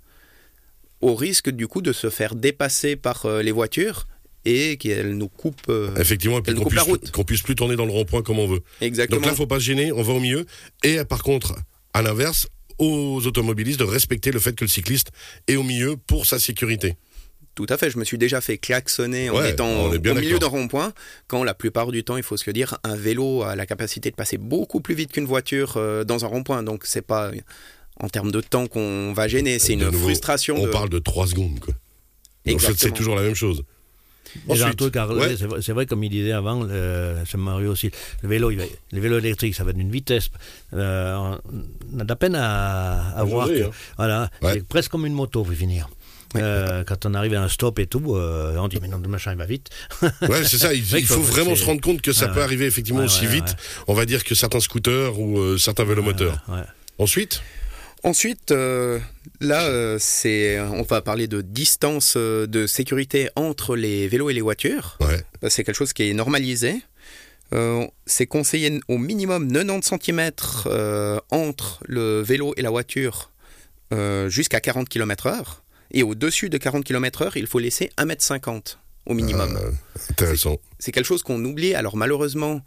Au 1.02 1.14
risque 1.16 1.50
du 1.52 1.68
coup 1.68 1.82
de 1.84 1.94
se 1.94 2.10
faire 2.10 2.34
dépasser 2.36 2.96
par 2.96 3.26
euh, 3.28 3.42
les 3.44 3.52
voitures 3.52 4.08
et 4.46 4.78
qu'elles 4.78 5.16
nous 5.18 5.28
coupent. 5.30 5.70
euh, 5.70 5.94
Effectivement, 5.98 6.40
et 6.40 6.42
puis 6.42 6.52
Elle 6.52 6.58
qu'on 6.58 6.64
coupe 6.64 6.74
la 6.74 6.84
puisse, 6.84 7.26
puisse 7.26 7.42
plus 7.42 7.56
tourner 7.56 7.76
dans 7.76 7.86
le 7.86 7.92
rond-point 7.92 8.22
comme 8.22 8.40
on 8.40 8.48
veut. 8.48 8.62
exactement. 8.82 9.20
Donc 9.22 9.30
là, 9.30 9.36
faut 9.36 9.48
pas 9.48 9.60
se 9.60 9.66
gêner, 9.66 9.92
on 9.92 10.02
va 10.02 10.14
au 10.14 10.20
milieu. 10.20 10.46
Et 10.84 11.00
euh, 11.00 11.04
par 11.06 11.24
contre, 11.24 11.56
à 11.94 12.02
l'inverse, 12.02 12.48
aux 12.78 13.26
automobilistes 13.26 13.80
de 13.80 13.86
respecter 13.86 14.32
le 14.32 14.40
fait 14.40 14.54
que 14.54 14.64
le 14.64 14.70
cycliste 14.70 15.10
est 15.48 15.56
au 15.58 15.64
milieu 15.64 15.98
pour 15.98 16.26
sa 16.26 16.40
sécurité. 16.40 16.96
Tout 17.56 17.66
à 17.68 17.78
fait, 17.78 17.90
je 17.90 17.98
me 17.98 18.06
suis 18.06 18.18
déjà 18.18 18.40
fait 18.40 18.58
klaxonner 18.58 19.30
en 19.30 19.36
Ouais, 19.36 19.52
étant 19.52 19.88
au 19.88 20.00
milieu 20.00 20.40
d'un 20.40 20.48
rond-point, 20.48 20.94
quand 21.28 21.44
la 21.44 21.54
plupart 21.54 21.92
du 21.92 22.06
temps, 22.06 22.16
il 22.16 22.24
faut 22.24 22.38
se 22.38 22.46
le 22.48 22.54
dire, 22.54 22.78
un 22.86 22.96
vélo 22.96 23.44
a 23.44 23.58
la 23.58 23.66
capacité 23.66 24.10
de 24.12 24.16
passer 24.16 24.38
beaucoup 24.38 24.80
plus 24.80 24.96
vite 24.96 25.12
qu'une 25.12 25.26
voiture 25.26 25.74
euh, 25.76 26.06
dans 26.06 26.24
un 26.24 26.30
rond-point. 26.30 26.64
Donc 26.64 26.84
c'est 26.86 27.02
pas 27.02 27.32
en 28.00 28.08
termes 28.08 28.32
de 28.32 28.40
temps 28.40 28.68
qu'on 28.68 29.12
va 29.12 29.28
gêner, 29.28 29.60
c'est 29.60 29.74
une 29.74 29.84
nouveau, 29.84 30.06
frustration. 30.06 30.56
On 30.58 30.68
de... 30.68 30.72
parle 30.72 30.88
de 30.88 31.00
3 31.00 31.28
secondes. 31.28 31.60
Quoi. 31.60 31.74
Donc, 32.46 32.62
c'est 32.62 32.94
toujours 32.94 33.16
la 33.16 33.24
même 33.24 33.36
chose. 33.36 33.64
Ensuite, 34.48 34.80
ouais. 34.81 35.36
c'est 35.62 35.71
vrai, 35.71 35.86
comme 35.88 36.04
il 36.04 36.10
disait 36.10 36.33
avant, 36.33 36.62
le- 36.63 37.16
c'est 37.30 37.38
Mario 37.38 37.71
aussi, 37.71 37.89
le 38.21 38.30
vélo, 38.30 38.51
il 38.51 38.57
va, 38.60 38.63
le 38.92 39.00
vélo 39.00 39.18
électrique, 39.18 39.56
ça 39.56 39.63
va 39.63 39.74
d'une 39.74 39.89
vitesse. 39.92 40.30
euh, 40.74 41.16
on 41.94 42.00
a 42.00 42.04
de 42.04 42.10
la 42.10 42.16
peine 42.16 42.36
à, 42.36 43.24
voir. 43.25 43.48
hein. 43.48 43.69
Voilà, 43.98 44.30
Ouais. 44.44 44.54
c'est 44.54 44.68
presque 44.68 44.92
comme 44.92 45.06
une 45.07 45.13
moto, 45.13 45.44
pour 45.44 45.54
finir. 45.54 45.89
Euh, 46.36 46.83
quand 46.83 47.07
on 47.07 47.16
arrive 47.16 47.33
à 47.33 47.42
un 47.42 47.48
stop 47.48 47.80
et 47.80 47.88
tout, 47.88 48.16
euh, 48.16 48.56
on 48.57 48.68
dit 48.68 48.77
mais 48.80 48.88
non, 48.88 49.00
le 49.00 49.07
machin 49.07 49.31
il 49.31 49.38
va 49.39 49.48
vite. 49.48 49.69
Ouais, 50.21 50.44
c'est 50.44 50.59
ça. 50.59 50.76
Il, 50.76 50.83
faut 51.07 51.19
vraiment 51.21 51.56
se 51.56 51.66
rendre 51.66 51.81
compte 51.81 52.02
que 52.04 52.11
ça 52.14 52.28
peut 52.28 52.35
ouais. 52.38 52.44
arriver 52.44 52.68
effectivement 52.68 52.99
Ouais, 52.99 53.06
aussi 53.07 53.26
ouais, 53.26 53.33
vite. 53.33 53.56
On 53.88 53.95
va 53.95 54.06
dire 54.06 54.23
que 54.23 54.35
certains 54.35 54.59
scooters 54.59 55.19
ou 55.19 55.40
euh, 55.40 55.57
certains 55.57 55.85
vélomoteurs. 55.85 56.38
Ensuite, 56.99 57.42
Ensuite, 58.04 58.52
euh, 58.52 59.00
là, 59.42 59.64
euh, 59.66 59.98
c'est, 60.00 60.60
on 60.60 60.84
va 60.84 61.02
parler 61.02 61.28
de 61.28 61.42
distance 61.42 62.14
euh, 62.16 62.48
de 62.48 62.66
sécurité 62.66 63.30
entre 63.36 63.76
les 63.76 64.08
vélos 64.08 64.30
et 64.30 64.34
les 64.34 64.42
voitures. 64.42 64.98
ouais. 65.02 65.22
Euh, 65.44 65.50
C'est 65.50 65.64
quelque 65.64 65.76
chose 65.76 65.94
qui 65.94 66.10
est 66.10 66.14
normalisé. 66.14 66.82
C'est 68.06 68.28
conseillé 68.28 68.80
au 68.88 69.00
minimum 69.00 69.52
90 69.52 69.96
cm 70.04 70.32
entre 71.32 71.80
le 71.88 72.22
vélo 72.22 72.54
et 72.58 72.62
la 72.62 72.70
voiture 72.70 73.32
jusqu'à 74.28 74.60
40 74.60 74.88
km/h. 74.88 75.42
Et 75.90 76.04
au-dessus 76.04 76.50
de 76.52 76.60
40 76.60 76.84
km/h, 76.84 77.32
il 77.38 77.48
faut 77.48 77.58
laisser 77.58 77.90
1,50 77.98 78.46
m 78.48 78.62
au 79.08 79.16
minimum. 79.16 79.58
Intéressant. 80.12 80.58
c'est 80.78 80.92
quelque 80.92 81.08
chose 81.08 81.24
qu'on 81.24 81.44
oublie. 81.44 81.74
Alors 81.74 81.98
malheureusement, 81.98 82.62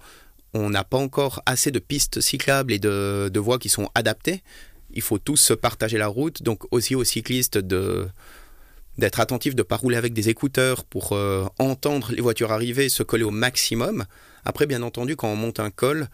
on 0.53 0.69
n'a 0.71 0.83
pas 0.83 0.99
encore 0.99 1.43
assez 1.47 1.71
de 1.71 1.79
pistes 1.79 2.21
cyclables 2.21 2.73
et 2.73 2.81
de, 2.81 3.31
de 3.33 3.39
voies 3.39 3.61
qui 3.61 3.69
sont 3.69 3.89
adaptées. 3.95 4.43
Il 4.95 5.03
faut 5.03 5.19
tous 5.19 5.37
se 5.37 5.55
partager 5.55 5.99
la 5.99 6.07
route, 6.09 6.43
donc 6.43 6.65
aussi 6.73 6.95
aux 6.95 7.05
cyclistes 7.05 7.59
de 7.59 8.07
d'être 8.99 9.21
attentifs, 9.21 9.55
de 9.55 9.61
ne 9.61 9.67
pas 9.67 9.77
rouler 9.77 9.97
avec 9.97 10.13
des 10.13 10.29
écouteurs 10.29 10.85
pour 10.85 11.13
euh, 11.13 11.47
entendre 11.59 12.13
les 12.13 12.21
voitures 12.21 12.53
arriver, 12.53 12.89
se 12.91 13.03
coller 13.03 13.25
au 13.25 13.31
maximum. 13.31 14.05
Après, 14.45 14.67
bien 14.67 14.83
entendu, 14.83 15.17
quand 15.17 15.29
on 15.29 15.37
monte 15.37 15.61
un 15.61 15.71
col, 15.71 16.09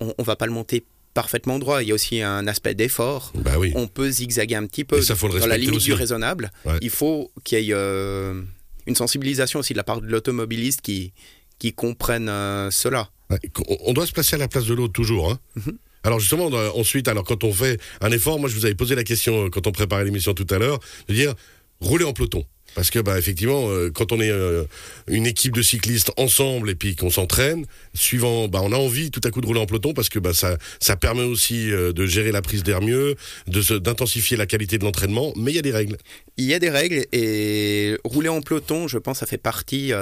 on 0.00 0.14
ne 0.18 0.24
va 0.24 0.34
pas 0.34 0.46
le 0.46 0.52
monter 0.52 0.86
parfaitement 1.12 1.58
droit. 1.58 1.82
Il 1.82 1.88
y 1.88 1.92
a 1.92 1.94
aussi 1.94 2.22
un 2.22 2.46
aspect 2.46 2.74
d'effort. 2.74 3.32
Bah 3.34 3.58
oui. 3.58 3.72
On 3.74 3.86
peut 3.86 4.08
zigzaguer 4.10 4.54
un 4.54 4.66
petit 4.66 4.84
peu 4.84 5.02
ça, 5.02 5.14
faut 5.14 5.28
le 5.28 5.38
dans 5.40 5.46
la 5.46 5.58
limite 5.58 5.76
aussi. 5.76 5.86
du 5.86 5.92
raisonnable. 5.92 6.50
Ouais. 6.64 6.78
Il 6.80 6.88
faut 6.88 7.30
qu'il 7.44 7.58
y 7.58 7.70
ait 7.70 7.74
euh, 7.74 8.40
une 8.86 8.96
sensibilisation 8.96 9.60
aussi 9.60 9.74
de 9.74 9.78
la 9.78 9.84
part 9.84 10.00
de 10.00 10.06
l'automobiliste 10.06 10.80
qui, 10.80 11.12
qui 11.58 11.74
comprenne 11.74 12.30
euh, 12.30 12.70
cela. 12.70 13.10
Ouais, 13.28 13.38
on- 13.68 13.76
On 13.88 13.92
doit 13.92 14.06
se 14.06 14.12
placer 14.12 14.36
à 14.36 14.38
la 14.38 14.48
place 14.48 14.64
de 14.64 14.72
l'autre 14.72 14.94
toujours. 14.94 15.30
Hein. 15.30 15.38
Mhm. 15.56 15.76
Alors 16.04 16.18
justement, 16.18 16.46
ensuite, 16.76 17.08
alors 17.08 17.24
quand 17.24 17.44
on 17.44 17.52
fait 17.52 17.80
un 18.00 18.10
effort, 18.10 18.38
moi 18.38 18.48
je 18.48 18.54
vous 18.54 18.64
avais 18.64 18.74
posé 18.74 18.94
la 18.94 19.04
question 19.04 19.46
euh, 19.46 19.48
quand 19.50 19.66
on 19.66 19.72
préparait 19.72 20.04
l'émission 20.04 20.34
tout 20.34 20.46
à 20.50 20.58
l'heure, 20.58 20.80
de 21.08 21.14
dire 21.14 21.34
rouler 21.80 22.04
en 22.04 22.12
peloton. 22.12 22.44
Parce 22.74 22.90
que 22.90 22.98
bah 22.98 23.18
effectivement, 23.18 23.68
euh, 23.68 23.90
quand 23.90 24.12
on 24.12 24.20
est 24.20 24.30
euh, 24.30 24.64
une 25.06 25.26
équipe 25.26 25.54
de 25.54 25.60
cyclistes 25.60 26.10
ensemble 26.16 26.70
et 26.70 26.74
puis 26.74 26.96
qu'on 26.96 27.10
s'entraîne, 27.10 27.66
suivant, 27.92 28.48
bah 28.48 28.60
on 28.62 28.72
a 28.72 28.76
envie 28.76 29.10
tout 29.10 29.20
à 29.24 29.30
coup 29.30 29.42
de 29.42 29.46
rouler 29.46 29.60
en 29.60 29.66
peloton 29.66 29.92
parce 29.92 30.08
que 30.08 30.18
bah 30.18 30.32
ça 30.32 30.56
ça 30.80 30.96
permet 30.96 31.22
aussi 31.22 31.68
de 31.68 32.06
gérer 32.06 32.32
la 32.32 32.40
prise 32.40 32.62
d'air 32.62 32.80
mieux, 32.80 33.14
de 33.46 33.78
d'intensifier 33.78 34.38
la 34.38 34.46
qualité 34.46 34.78
de 34.78 34.84
l'entraînement, 34.84 35.34
mais 35.36 35.52
il 35.52 35.54
y 35.54 35.58
a 35.58 35.62
des 35.62 35.72
règles. 35.72 35.98
Il 36.38 36.46
y 36.46 36.54
a 36.54 36.58
des 36.58 36.70
règles 36.70 37.04
et 37.12 37.98
rouler 38.04 38.30
en 38.30 38.40
peloton, 38.40 38.88
je 38.88 38.96
pense, 38.96 39.18
ça 39.18 39.26
fait 39.26 39.36
partie. 39.36 39.92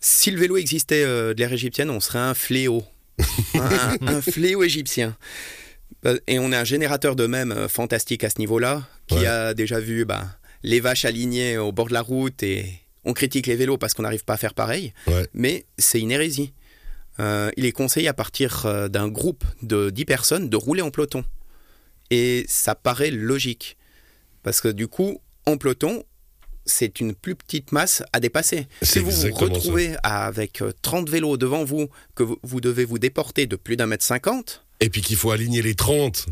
si 0.00 0.30
le 0.32 0.40
vélo 0.40 0.56
existait 0.56 1.04
de 1.04 1.34
l'ère 1.38 1.52
égyptienne, 1.52 1.90
on 1.90 2.00
serait 2.00 2.18
un 2.18 2.34
fléau. 2.34 2.84
Un, 3.54 3.96
un 4.06 4.20
fléau 4.22 4.62
égyptien. 4.62 5.16
Euh, 6.04 6.18
Et 6.26 6.38
on 6.38 6.52
est 6.52 6.56
un 6.56 6.64
générateur 6.64 7.16
de 7.16 7.26
même 7.26 7.52
euh, 7.52 7.68
fantastique 7.68 8.24
à 8.24 8.30
ce 8.30 8.38
niveau-là, 8.38 8.86
qui 9.06 9.14
Ouais. 9.16 9.26
a 9.26 9.54
déjà 9.54 9.80
vu 9.80 10.04
bah, 10.04 10.26
les 10.62 10.80
vaches 10.80 11.04
alignées 11.04 11.58
au 11.58 11.72
bord 11.72 11.88
de 11.88 11.92
la 11.94 12.02
route 12.02 12.42
et 12.42 12.66
on 13.04 13.12
critique 13.12 13.46
les 13.46 13.54
vélos 13.56 13.78
parce 13.78 13.94
qu'on 13.94 14.02
n'arrive 14.02 14.24
pas 14.24 14.34
à 14.34 14.36
faire 14.36 14.54
pareil. 14.54 14.92
Ouais. 15.06 15.26
Mais 15.32 15.64
c'est 15.78 16.00
une 16.00 16.10
hérésie. 16.10 16.52
Euh, 17.18 17.50
il 17.56 17.64
est 17.64 17.72
conseillé 17.72 18.08
à 18.08 18.12
partir 18.14 18.66
euh, 18.66 18.88
d'un 18.88 19.08
groupe 19.08 19.44
de 19.62 19.90
10 19.90 20.04
personnes 20.04 20.48
de 20.50 20.56
rouler 20.56 20.82
en 20.82 20.90
peloton. 20.90 21.24
Et 22.10 22.44
ça 22.48 22.74
paraît 22.74 23.10
logique. 23.10 23.76
Parce 24.42 24.60
que 24.60 24.68
du 24.68 24.86
coup, 24.86 25.20
en 25.46 25.56
peloton, 25.56 26.04
c'est 26.66 27.00
une 27.00 27.14
plus 27.14 27.34
petite 27.34 27.72
masse 27.72 28.02
à 28.12 28.20
dépasser. 28.20 28.66
Si 28.82 28.98
vous 28.98 29.10
vous 29.10 29.22
ça. 29.22 29.28
retrouvez 29.32 29.96
avec 30.02 30.60
euh, 30.62 30.72
30 30.82 31.08
vélos 31.08 31.36
devant 31.36 31.64
vous, 31.64 31.88
que 32.14 32.22
vous, 32.22 32.38
vous 32.42 32.60
devez 32.60 32.84
vous 32.84 32.98
déporter 32.98 33.46
de 33.46 33.56
plus 33.56 33.76
d'un 33.76 33.86
mètre 33.86 34.04
cinquante, 34.04 34.64
Et 34.80 34.90
puis 34.90 35.00
qu'il 35.00 35.16
faut 35.16 35.30
aligner 35.30 35.62
les 35.62 35.74
30, 35.74 36.26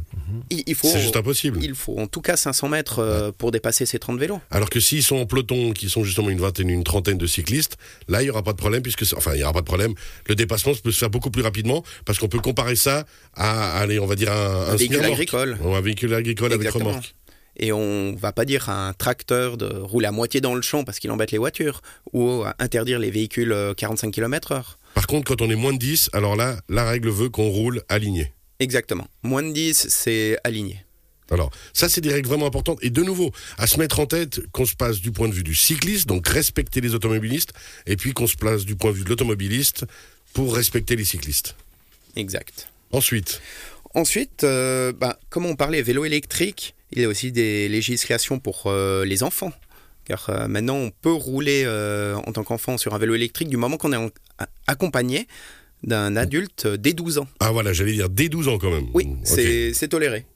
il, 0.51 0.63
il 0.67 0.75
faut, 0.75 0.89
c'est 0.89 1.01
juste 1.01 1.17
impossible. 1.17 1.61
il 1.63 1.75
faut 1.75 1.99
en 1.99 2.07
tout 2.07 2.21
cas 2.21 2.37
500 2.37 2.69
mètres 2.69 2.99
euh, 2.99 3.31
pour 3.33 3.53
dépasser 3.53 3.87
ces 3.87 3.99
30 3.99 4.19
vélos. 4.19 4.41
Alors 4.51 4.69
que 4.69 4.81
s'ils 4.81 5.03
sont 5.03 5.17
en 5.17 5.27
peloton, 5.27 5.73
qui 5.73 5.89
sont 5.89 6.05
justement 6.05 6.31
une 6.31 6.41
vingtaine, 6.41 6.69
une 6.69 6.85
trentaine 6.85 7.17
de 7.17 7.27
cyclistes, 7.27 7.77
là, 8.09 8.21
il 8.21 8.25
n'y 8.25 8.31
aura 8.31 8.43
pas 8.43 8.53
de 8.53 8.59
problème, 8.59 8.83
puisque, 8.83 9.05
enfin, 9.17 9.33
il 9.35 9.39
n'y 9.39 9.45
aura 9.45 9.53
pas 9.53 9.61
de 9.61 9.67
problème. 9.67 9.95
Le 10.27 10.35
dépassement 10.35 10.73
peut 10.83 10.93
se 10.93 10.99
faire 10.99 11.11
beaucoup 11.11 11.31
plus 11.31 11.43
rapidement, 11.43 11.85
parce 12.05 12.19
qu'on 12.19 12.29
peut 12.29 12.41
comparer 12.41 12.77
ça 12.77 13.07
à, 13.35 13.79
allez, 13.79 13.99
on 13.99 14.07
va 14.07 14.17
dire 14.17 14.33
un, 14.33 14.73
Un 14.73 14.77
véhicule 14.77 15.05
agricole. 15.05 15.59
Ou 15.63 15.75
un 15.75 15.81
véhicule 15.81 16.13
agricole 16.15 16.53
avec 16.53 16.69
remorque. 16.69 17.15
Et 17.57 17.73
on 17.73 18.15
va 18.15 18.33
pas 18.33 18.45
dire 18.45 18.69
à 18.69 18.89
un 18.89 18.93
tracteur 18.93 19.57
de 19.57 19.67
rouler 19.67 20.07
à 20.07 20.13
moitié 20.13 20.41
dans 20.41 20.55
le 20.55 20.63
champ 20.63 20.85
parce 20.85 20.99
qu'il 20.99 21.11
embête 21.11 21.31
les 21.31 21.39
voitures, 21.39 21.81
ou 22.13 22.43
à 22.43 22.55
interdire 22.59 22.99
les 22.99 23.11
véhicules 23.11 23.53
euh, 23.53 23.75
45 23.75 24.11
km/h. 24.11 24.63
Par 24.95 25.07
contre, 25.07 25.29
quand 25.29 25.43
on 25.43 25.51
est 25.51 25.57
moins 25.57 25.73
de 25.73 25.79
10, 25.79 26.11
alors 26.13 26.37
là, 26.37 26.57
la 26.69 26.85
règle 26.85 27.11
veut 27.11 27.29
qu'on 27.29 27.49
roule 27.49 27.83
aligné. 27.89 28.33
Exactement. 28.61 29.07
Moins 29.23 29.43
de 29.43 29.53
10, 29.53 29.87
c'est 29.89 30.39
aligné. 30.45 30.85
Alors, 31.31 31.51
ça, 31.73 31.89
c'est 31.89 32.01
des 32.01 32.13
règles 32.13 32.29
vraiment 32.29 32.47
importantes. 32.47 32.79
Et 32.83 32.91
de 32.91 33.03
nouveau, 33.03 33.33
à 33.57 33.67
se 33.67 33.79
mettre 33.79 33.99
en 33.99 34.07
tête 34.07 34.41
qu'on 34.53 34.67
se 34.67 34.75
passe 34.75 35.01
du 35.01 35.11
point 35.11 35.29
de 35.29 35.35
vue 35.35 35.43
du 35.43 35.55
cycliste, 35.55 36.07
donc 36.07 36.29
respecter 36.29 36.81
les 36.81 36.95
automobilistes, 36.95 37.53
et 37.87 37.97
puis 37.97 38.13
qu'on 38.13 38.27
se 38.27 38.37
place 38.37 38.65
du 38.65 38.77
point 38.77 38.91
de 38.91 38.97
vue 38.97 39.05
de 39.05 39.09
l'automobiliste 39.09 39.87
pour 40.33 40.55
respecter 40.55 40.97
les 40.97 41.05
cyclistes. 41.05 41.57
Exact. 42.15 42.69
Ensuite, 42.93 43.41
Ensuite, 43.95 44.43
euh, 44.43 44.93
bah, 44.93 45.19
comme 45.31 45.47
on 45.47 45.55
parlait 45.55 45.81
vélo 45.81 46.05
électrique, 46.05 46.75
il 46.95 47.03
y 47.03 47.05
a 47.05 47.09
aussi 47.09 47.33
des 47.33 47.69
législations 47.69 48.39
pour 48.39 48.65
euh, 48.67 49.05
les 49.05 49.23
enfants. 49.23 49.53
Car 50.05 50.29
euh, 50.29 50.49
maintenant, 50.49 50.77
on 50.77 50.91
peut 50.91 51.13
rouler 51.13 51.65
euh, 51.67 52.15
en 52.15 52.33
tant 52.33 52.45
qu'enfant 52.45 52.77
sur 52.79 52.95
un 52.95 52.99
vélo 52.99 53.15
électrique 53.15 53.49
du 53.49 53.57
moment 53.57 53.77
qu'on 53.77 53.93
est 53.93 54.13
accompagné 54.67 55.27
d'un 55.83 56.17
adulte 56.17 56.67
dès 56.67 56.93
12 56.93 57.19
ans. 57.19 57.29
ah 57.41 57.53
voilà, 57.53 57.73
j'allais 57.73 57.93
dire 57.93 58.09
dès 58.09 58.29
12 58.29 58.49
ans 58.49 58.59
quand 58.59 58.71
même. 58.71 58.87
Oui, 58.95 59.09
c'est 59.25 59.89
toléré. 59.89 60.27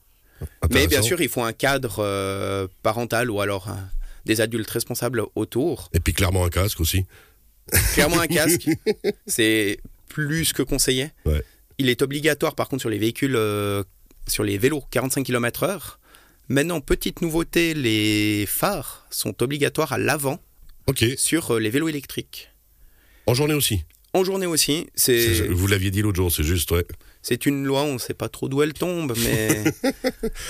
Mais 0.71 0.87
bien 0.87 1.01
sûr, 1.01 1.21
il 1.21 1.29
faut 1.29 1.43
un 1.43 1.53
cadre 1.53 1.97
euh, 1.99 2.67
parental 2.83 3.29
ou 3.29 3.41
alors 3.41 3.69
euh, 3.69 3.73
des 4.25 4.41
adultes 4.41 4.69
responsables 4.69 5.23
autour. 5.35 5.89
Et 5.93 5.99
puis 5.99 6.13
clairement 6.13 6.45
un 6.45 6.49
casque 6.49 6.79
aussi. 6.79 7.05
Clairement 7.93 8.19
un 8.19 8.27
casque, 8.27 8.67
c'est 9.27 9.79
plus 10.07 10.53
que 10.53 10.63
conseillé. 10.63 11.11
Ouais. 11.25 11.43
Il 11.77 11.89
est 11.89 12.01
obligatoire 12.01 12.55
par 12.55 12.67
contre 12.67 12.81
sur 12.81 12.89
les 12.89 12.97
véhicules, 12.97 13.35
euh, 13.35 13.83
sur 14.27 14.43
les 14.43 14.57
vélos 14.57 14.83
45 14.91 15.23
km/h. 15.23 15.97
Maintenant, 16.49 16.81
petite 16.81 17.21
nouveauté, 17.21 17.73
les 17.73 18.45
phares 18.47 19.05
sont 19.11 19.41
obligatoires 19.43 19.93
à 19.93 19.97
l'avant 19.97 20.39
sur 21.17 21.51
euh, 21.51 21.59
les 21.59 21.69
vélos 21.69 21.87
électriques. 21.89 22.49
en 23.27 23.35
journée 23.35 23.53
aussi. 23.53 23.83
En 24.13 24.23
journée 24.23 24.47
aussi, 24.47 24.87
C'est- 24.95 25.47
Vous 25.49 25.67
l'aviez 25.67 25.91
dit 25.91 26.01
l'autre 26.01 26.15
jour, 26.17 26.31
c'est 26.31 26.41
juste, 26.43 26.71
ouais. 26.71 26.83
c'est 27.21 27.45
une 27.45 27.63
loi, 27.63 27.83
on 27.83 27.93
ne 27.93 27.97
sait 27.99 28.15
pas 28.15 28.27
trop 28.27 28.49
d'où 28.49 28.63
elle 28.63 28.73
tombe, 28.73 29.13
mais 29.23 29.63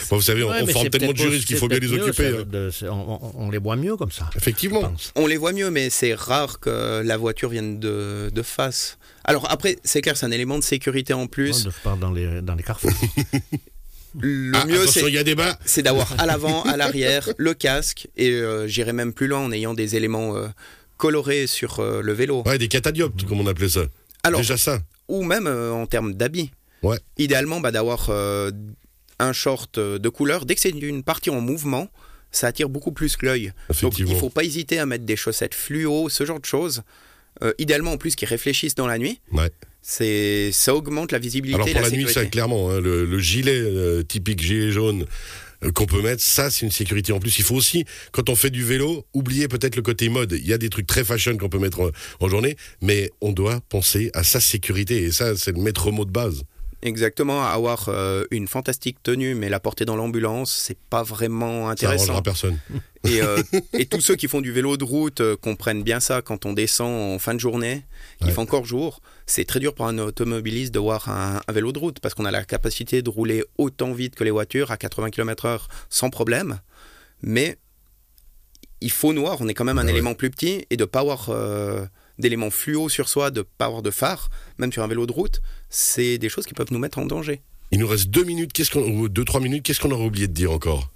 Bon, 0.09 0.15
vous 0.15 0.21
savez, 0.21 0.43
on, 0.43 0.49
Ouais, 0.49 0.65
forme 0.71 0.89
tellement 0.89 1.11
de 1.11 1.17
juristes 1.17 1.45
qu'il 1.45 1.57
faut 1.57 1.67
bien 1.67 1.79
les 1.79 1.87
mieux, 1.89 2.03
occuper. 2.03 2.27
hein. 2.27 2.45
de- 2.49 2.71
on, 2.89 3.51
les 3.51 3.57
voit 3.57 3.75
mieux 3.75 3.97
comme 3.97 4.11
ça. 4.13 4.29
Effectivement. 4.37 4.93
on 5.15 5.27
les 5.27 5.35
voit 5.35 5.51
mieux, 5.51 5.69
mais 5.71 5.89
c'est 5.89 6.13
rare 6.13 6.61
que 6.61 7.01
la 7.03 7.17
voiture 7.17 7.49
vienne 7.49 7.79
de, 7.81 8.31
de 8.33 8.41
face. 8.41 8.97
Alors 9.25 9.51
après, 9.51 9.77
c'est 9.83 9.99
clair, 9.99 10.15
c'est 10.15 10.25
un 10.25 10.31
élément 10.31 10.57
de 10.57 10.63
sécurité 10.63 11.11
en 11.11 11.27
plus. 11.27 11.67
On 11.67 11.71
part 11.83 11.97
dans 11.97 12.13
les, 12.13 12.41
dans 12.41 12.55
les 12.55 12.63
carrefours. 12.63 12.91
Le 14.19 14.51
Ah, 14.55 14.65
mieux, 14.65 14.87
c'est 14.87 15.01
il 15.07 15.13
y 15.13 15.17
a 15.17 15.23
débat. 15.23 15.57
c'est 15.65 15.83
d'avoir 15.83 16.19
à 16.19 16.25
l'avant, 16.25 16.63
à 16.63 16.77
l'arrière, 16.77 17.29
le 17.37 17.53
casque, 17.53 18.07
et 18.17 18.31
euh, 18.31 18.67
j'irai 18.67 18.93
même 18.93 19.13
plus 19.13 19.27
loin 19.27 19.39
en 19.39 19.51
ayant 19.51 19.73
des 19.73 19.95
éléments 19.95 20.35
euh, 20.35 20.47
colorés 20.97 21.47
sur 21.47 21.79
euh, 21.79 22.01
le 22.01 22.13
vélo. 22.13 22.43
Ouais, 22.45 22.57
des 22.57 22.67
catadioptes, 22.67 23.25
comme 23.25 23.39
on 23.39 23.47
appelait 23.47 23.69
ça. 23.69 23.81
Alors, 24.23 24.39
Déjà 24.41 24.57
ça. 24.57 24.79
ou 25.07 25.23
même 25.23 25.47
en 25.47 25.85
termes 25.85 26.13
d'habits. 26.13 26.51
Ouais. 26.81 26.97
Idéalement, 27.17 27.59
bah, 27.59 27.71
d'avoir 27.71 28.09
un 29.19 29.33
short 29.33 29.79
de 29.79 30.09
couleur. 30.09 30.45
Dès 30.45 30.55
que 30.55 30.61
c'est 30.61 30.69
une 30.69 31.03
partie 31.03 31.29
en 31.29 31.39
mouvement, 31.41 31.89
ça 32.31 32.47
attire 32.47 32.67
beaucoup 32.69 32.91
plus 32.91 33.15
que 33.17 33.25
l'œil. 33.25 33.53
Donc, 33.81 33.97
il 33.99 34.15
faut 34.15 34.29
pas 34.29 34.43
hésiter 34.43 34.79
à 34.79 34.85
mettre 34.85 35.05
des 35.05 35.15
chaussettes 35.15 35.53
fluo, 35.55 36.09
ce 36.09 36.25
genre 36.25 36.39
de 36.39 36.45
choses. 36.45 36.81
Idéalement, 37.59 37.93
en 37.93 37.97
plus, 37.97 38.15
qui 38.15 38.25
réfléchissent 38.25 38.75
dans 38.75 38.87
la 38.87 38.97
nuit. 38.97 39.21
Ouais. 39.31 39.49
C'est, 39.81 40.51
ça 40.51 40.75
augmente 40.75 41.11
la 41.11 41.19
visibilité 41.19 41.55
Alors 41.55 41.67
pour 41.67 41.81
la, 41.81 41.89
la 41.89 41.95
nuit, 41.95 42.07
ça 42.11 42.25
clairement, 42.25 42.69
hein, 42.69 42.79
le, 42.79 43.05
le 43.05 43.19
gilet 43.19 43.59
euh, 43.59 44.03
typique 44.03 44.41
gilet 44.41 44.71
jaune 44.71 45.05
euh, 45.63 45.71
qu'on 45.71 45.85
peut 45.85 46.01
mettre, 46.01 46.21
ça 46.21 46.49
c'est 46.49 46.65
une 46.65 46.71
sécurité 46.71 47.11
en 47.11 47.19
plus. 47.19 47.37
Il 47.39 47.43
faut 47.43 47.55
aussi, 47.55 47.85
quand 48.11 48.29
on 48.29 48.35
fait 48.35 48.49
du 48.49 48.63
vélo, 48.63 49.05
oublier 49.13 49.47
peut-être 49.47 49.75
le 49.75 49.81
côté 49.81 50.09
mode. 50.09 50.33
Il 50.33 50.47
y 50.47 50.53
a 50.53 50.57
des 50.57 50.69
trucs 50.69 50.87
très 50.87 51.03
fashion 51.03 51.37
qu'on 51.37 51.49
peut 51.49 51.59
mettre 51.59 51.81
en, 51.81 51.89
en 52.19 52.29
journée, 52.29 52.55
mais 52.81 53.11
on 53.21 53.31
doit 53.31 53.61
penser 53.69 54.11
à 54.13 54.23
sa 54.23 54.39
sécurité 54.39 55.03
et 55.03 55.11
ça 55.11 55.35
c'est 55.35 55.51
le 55.51 55.61
maître 55.61 55.91
mot 55.91 56.05
de 56.05 56.11
base. 56.11 56.43
Exactement, 56.81 57.43
avoir 57.43 57.89
euh, 57.89 58.23
une 58.31 58.47
fantastique 58.47 59.03
tenue, 59.03 59.35
mais 59.35 59.49
la 59.49 59.59
porter 59.59 59.83
dans 59.83 59.97
l'ambulance, 59.97 60.51
c'est 60.51 60.77
pas 60.89 61.03
vraiment 61.03 61.65
Ça 61.65 61.71
intéressant. 61.71 62.03
arrangera 62.05 62.23
personne. 62.23 62.59
Et, 63.03 63.21
euh, 63.21 63.41
et 63.73 63.85
tous 63.85 63.99
ceux 63.99 64.15
qui 64.15 64.27
font 64.29 64.39
du 64.39 64.51
vélo 64.53 64.77
de 64.77 64.85
route 64.85 65.19
euh, 65.19 65.35
comprennent 65.35 65.83
bien 65.83 65.99
ça 65.99 66.21
quand 66.21 66.45
on 66.45 66.53
descend 66.53 67.15
en 67.15 67.19
fin 67.19 67.33
de 67.33 67.39
journée, 67.39 67.83
il 68.21 68.27
Ouais. 68.27 68.31
fait 68.31 68.39
encore 68.39 68.63
jour. 68.65 69.01
C'est 69.25 69.43
très 69.45 69.59
dur 69.59 69.75
pour 69.75 69.87
un 69.87 69.97
automobiliste 69.97 70.73
de 70.73 70.79
voir 70.79 71.09
un, 71.09 71.41
un 71.45 71.51
vélo 71.53 71.71
de 71.73 71.79
route 71.79 71.99
parce 71.99 72.13
qu'on 72.15 72.25
a 72.25 72.31
la 72.31 72.45
capacité 72.45 73.01
de 73.01 73.09
rouler 73.09 73.43
autant 73.57 73.91
vite 73.91 74.15
que 74.15 74.23
les 74.23 74.31
voitures 74.31 74.71
à 74.71 74.77
80 74.77 75.09
km/h 75.09 75.59
sans 75.89 76.09
problème. 76.09 76.59
Mais 77.21 77.57
il 78.81 78.91
faut 78.91 79.11
noir, 79.11 79.37
on 79.41 79.49
est 79.49 79.53
quand 79.53 79.65
même 79.65 79.77
un 79.79 79.81
Ah 79.81 79.85
ouais. 79.85 79.91
élément 79.91 80.13
plus 80.13 80.29
petit 80.29 80.65
et 80.69 80.77
de 80.77 80.85
pas 80.85 81.01
avoir 81.01 81.27
euh, 81.29 81.85
d'éléments 82.19 82.51
fluo 82.51 82.89
sur 82.89 83.09
soi, 83.09 83.31
de 83.31 83.41
pas 83.41 83.65
avoir 83.65 83.81
de 83.81 83.91
phare, 83.91 84.29
même 84.59 84.71
sur 84.71 84.83
un 84.83 84.87
vélo 84.87 85.05
de 85.07 85.11
route, 85.11 85.41
c'est 85.69 86.17
des 86.17 86.29
choses 86.29 86.45
qui 86.45 86.53
peuvent 86.53 86.71
nous 86.71 86.79
mettre 86.79 86.99
en 86.99 87.05
danger. 87.05 87.41
Il 87.71 87.79
nous 87.79 87.87
reste 87.87 88.07
deux 88.09 88.23
minutes, 88.23 88.51
qu'est-ce 88.53 88.71
qu'on, 88.71 88.81
ou 88.81 89.09
deux 89.09 89.25
trois 89.25 89.41
minutes, 89.41 89.63
qu'est-ce 89.63 89.79
qu'on 89.79 89.91
aurait 89.91 90.05
oublié 90.05 90.27
de 90.27 90.33
dire 90.33 90.51
encore? 90.51 90.91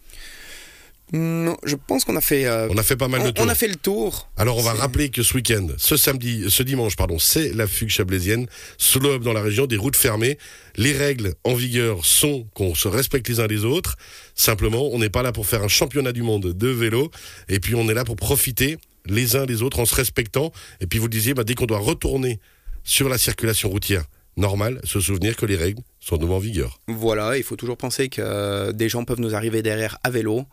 Non, 1.12 1.56
je 1.64 1.76
pense 1.76 2.06
qu'on 2.06 2.16
a 2.16 2.22
fait. 2.22 2.46
euh, 2.48 2.68
On 2.72 2.78
a 2.78 2.82
fait 2.82 2.96
pas 2.96 3.08
mal 3.08 3.22
de 3.24 3.30
tours. 3.30 3.46
on 3.46 3.50
a 3.50 3.54
fait 3.54 3.68
le 3.68 3.76
tour. 3.76 4.30
Alors 4.36 4.58
on 4.58 4.64
va 4.64 4.74
rappeler 4.74 5.10
que 5.10 5.22
ce 5.22 5.36
week-end, 5.36 5.68
ce 5.78 5.96
samedi, 5.96 6.46
ce 6.50 6.64
dimanche, 6.64 6.96
pardon, 6.96 7.20
c'est 7.20 7.54
la 7.54 7.68
fugue 7.68 7.90
chablaisienne, 7.90 8.48
slow 8.80 9.12
up 9.12 9.22
dans 9.22 9.34
la 9.34 9.42
région, 9.42 9.68
des 9.68 9.78
routes 9.78 9.96
fermées. 9.98 10.40
Les 10.76 10.92
règles 10.94 11.36
en 11.44 11.54
vigueur 11.54 12.04
sont 12.04 12.48
qu'on 12.56 12.74
se 12.74 12.88
respecte 12.88 13.28
les 13.28 13.40
uns 13.40 13.46
les 13.48 13.64
autres. 13.64 13.96
Simplement, 14.34 14.90
on 14.92 14.98
n'est 14.98 15.12
pas 15.12 15.22
là 15.22 15.32
pour 15.32 15.46
faire 15.46 15.62
un 15.62 15.68
championnat 15.68 16.14
du 16.14 16.24
monde 16.24 16.52
de 16.54 16.68
vélo, 16.70 17.12
et 17.48 17.60
puis 17.60 17.76
on 17.76 17.88
est 17.90 17.94
là 17.94 18.06
pour 18.06 18.16
profiter 18.16 18.78
les 19.06 19.36
uns 19.36 19.46
les 19.46 19.62
autres 19.62 19.80
en 19.80 19.86
se 19.86 19.96
respectant. 19.96 20.52
Et 20.80 20.88
puis 20.88 21.00
vous 21.00 21.06
le 21.06 21.12
disiez, 21.12 21.34
bah, 21.34 21.44
dès 21.44 21.56
qu'on 21.56 21.66
doit 21.66 21.80
retourner 21.80 22.40
sur 22.84 23.10
la 23.10 23.18
circulation 23.18 23.70
routière 23.70 24.06
normale, 24.36 24.80
se 24.84 25.00
souvenir 25.00 25.36
que 25.36 25.46
les 25.46 25.56
règles 25.56 25.82
sont 26.00 26.18
de 26.18 26.22
nouveau 26.22 26.36
en 26.36 26.40
vigueur. 26.40 26.80
Voilà, 26.88 27.38
il 27.38 27.44
faut 27.44 27.56
toujours 27.56 27.78
penser 27.78 28.10
que 28.10 28.22
euh, 28.22 28.72
des 28.72 28.90
gens 28.90 29.06
peuvent 29.06 29.22
nous 29.22 29.36
arriver 29.36 29.62
derrière 29.62 29.98
à 30.04 30.10
vélo. 30.10 30.46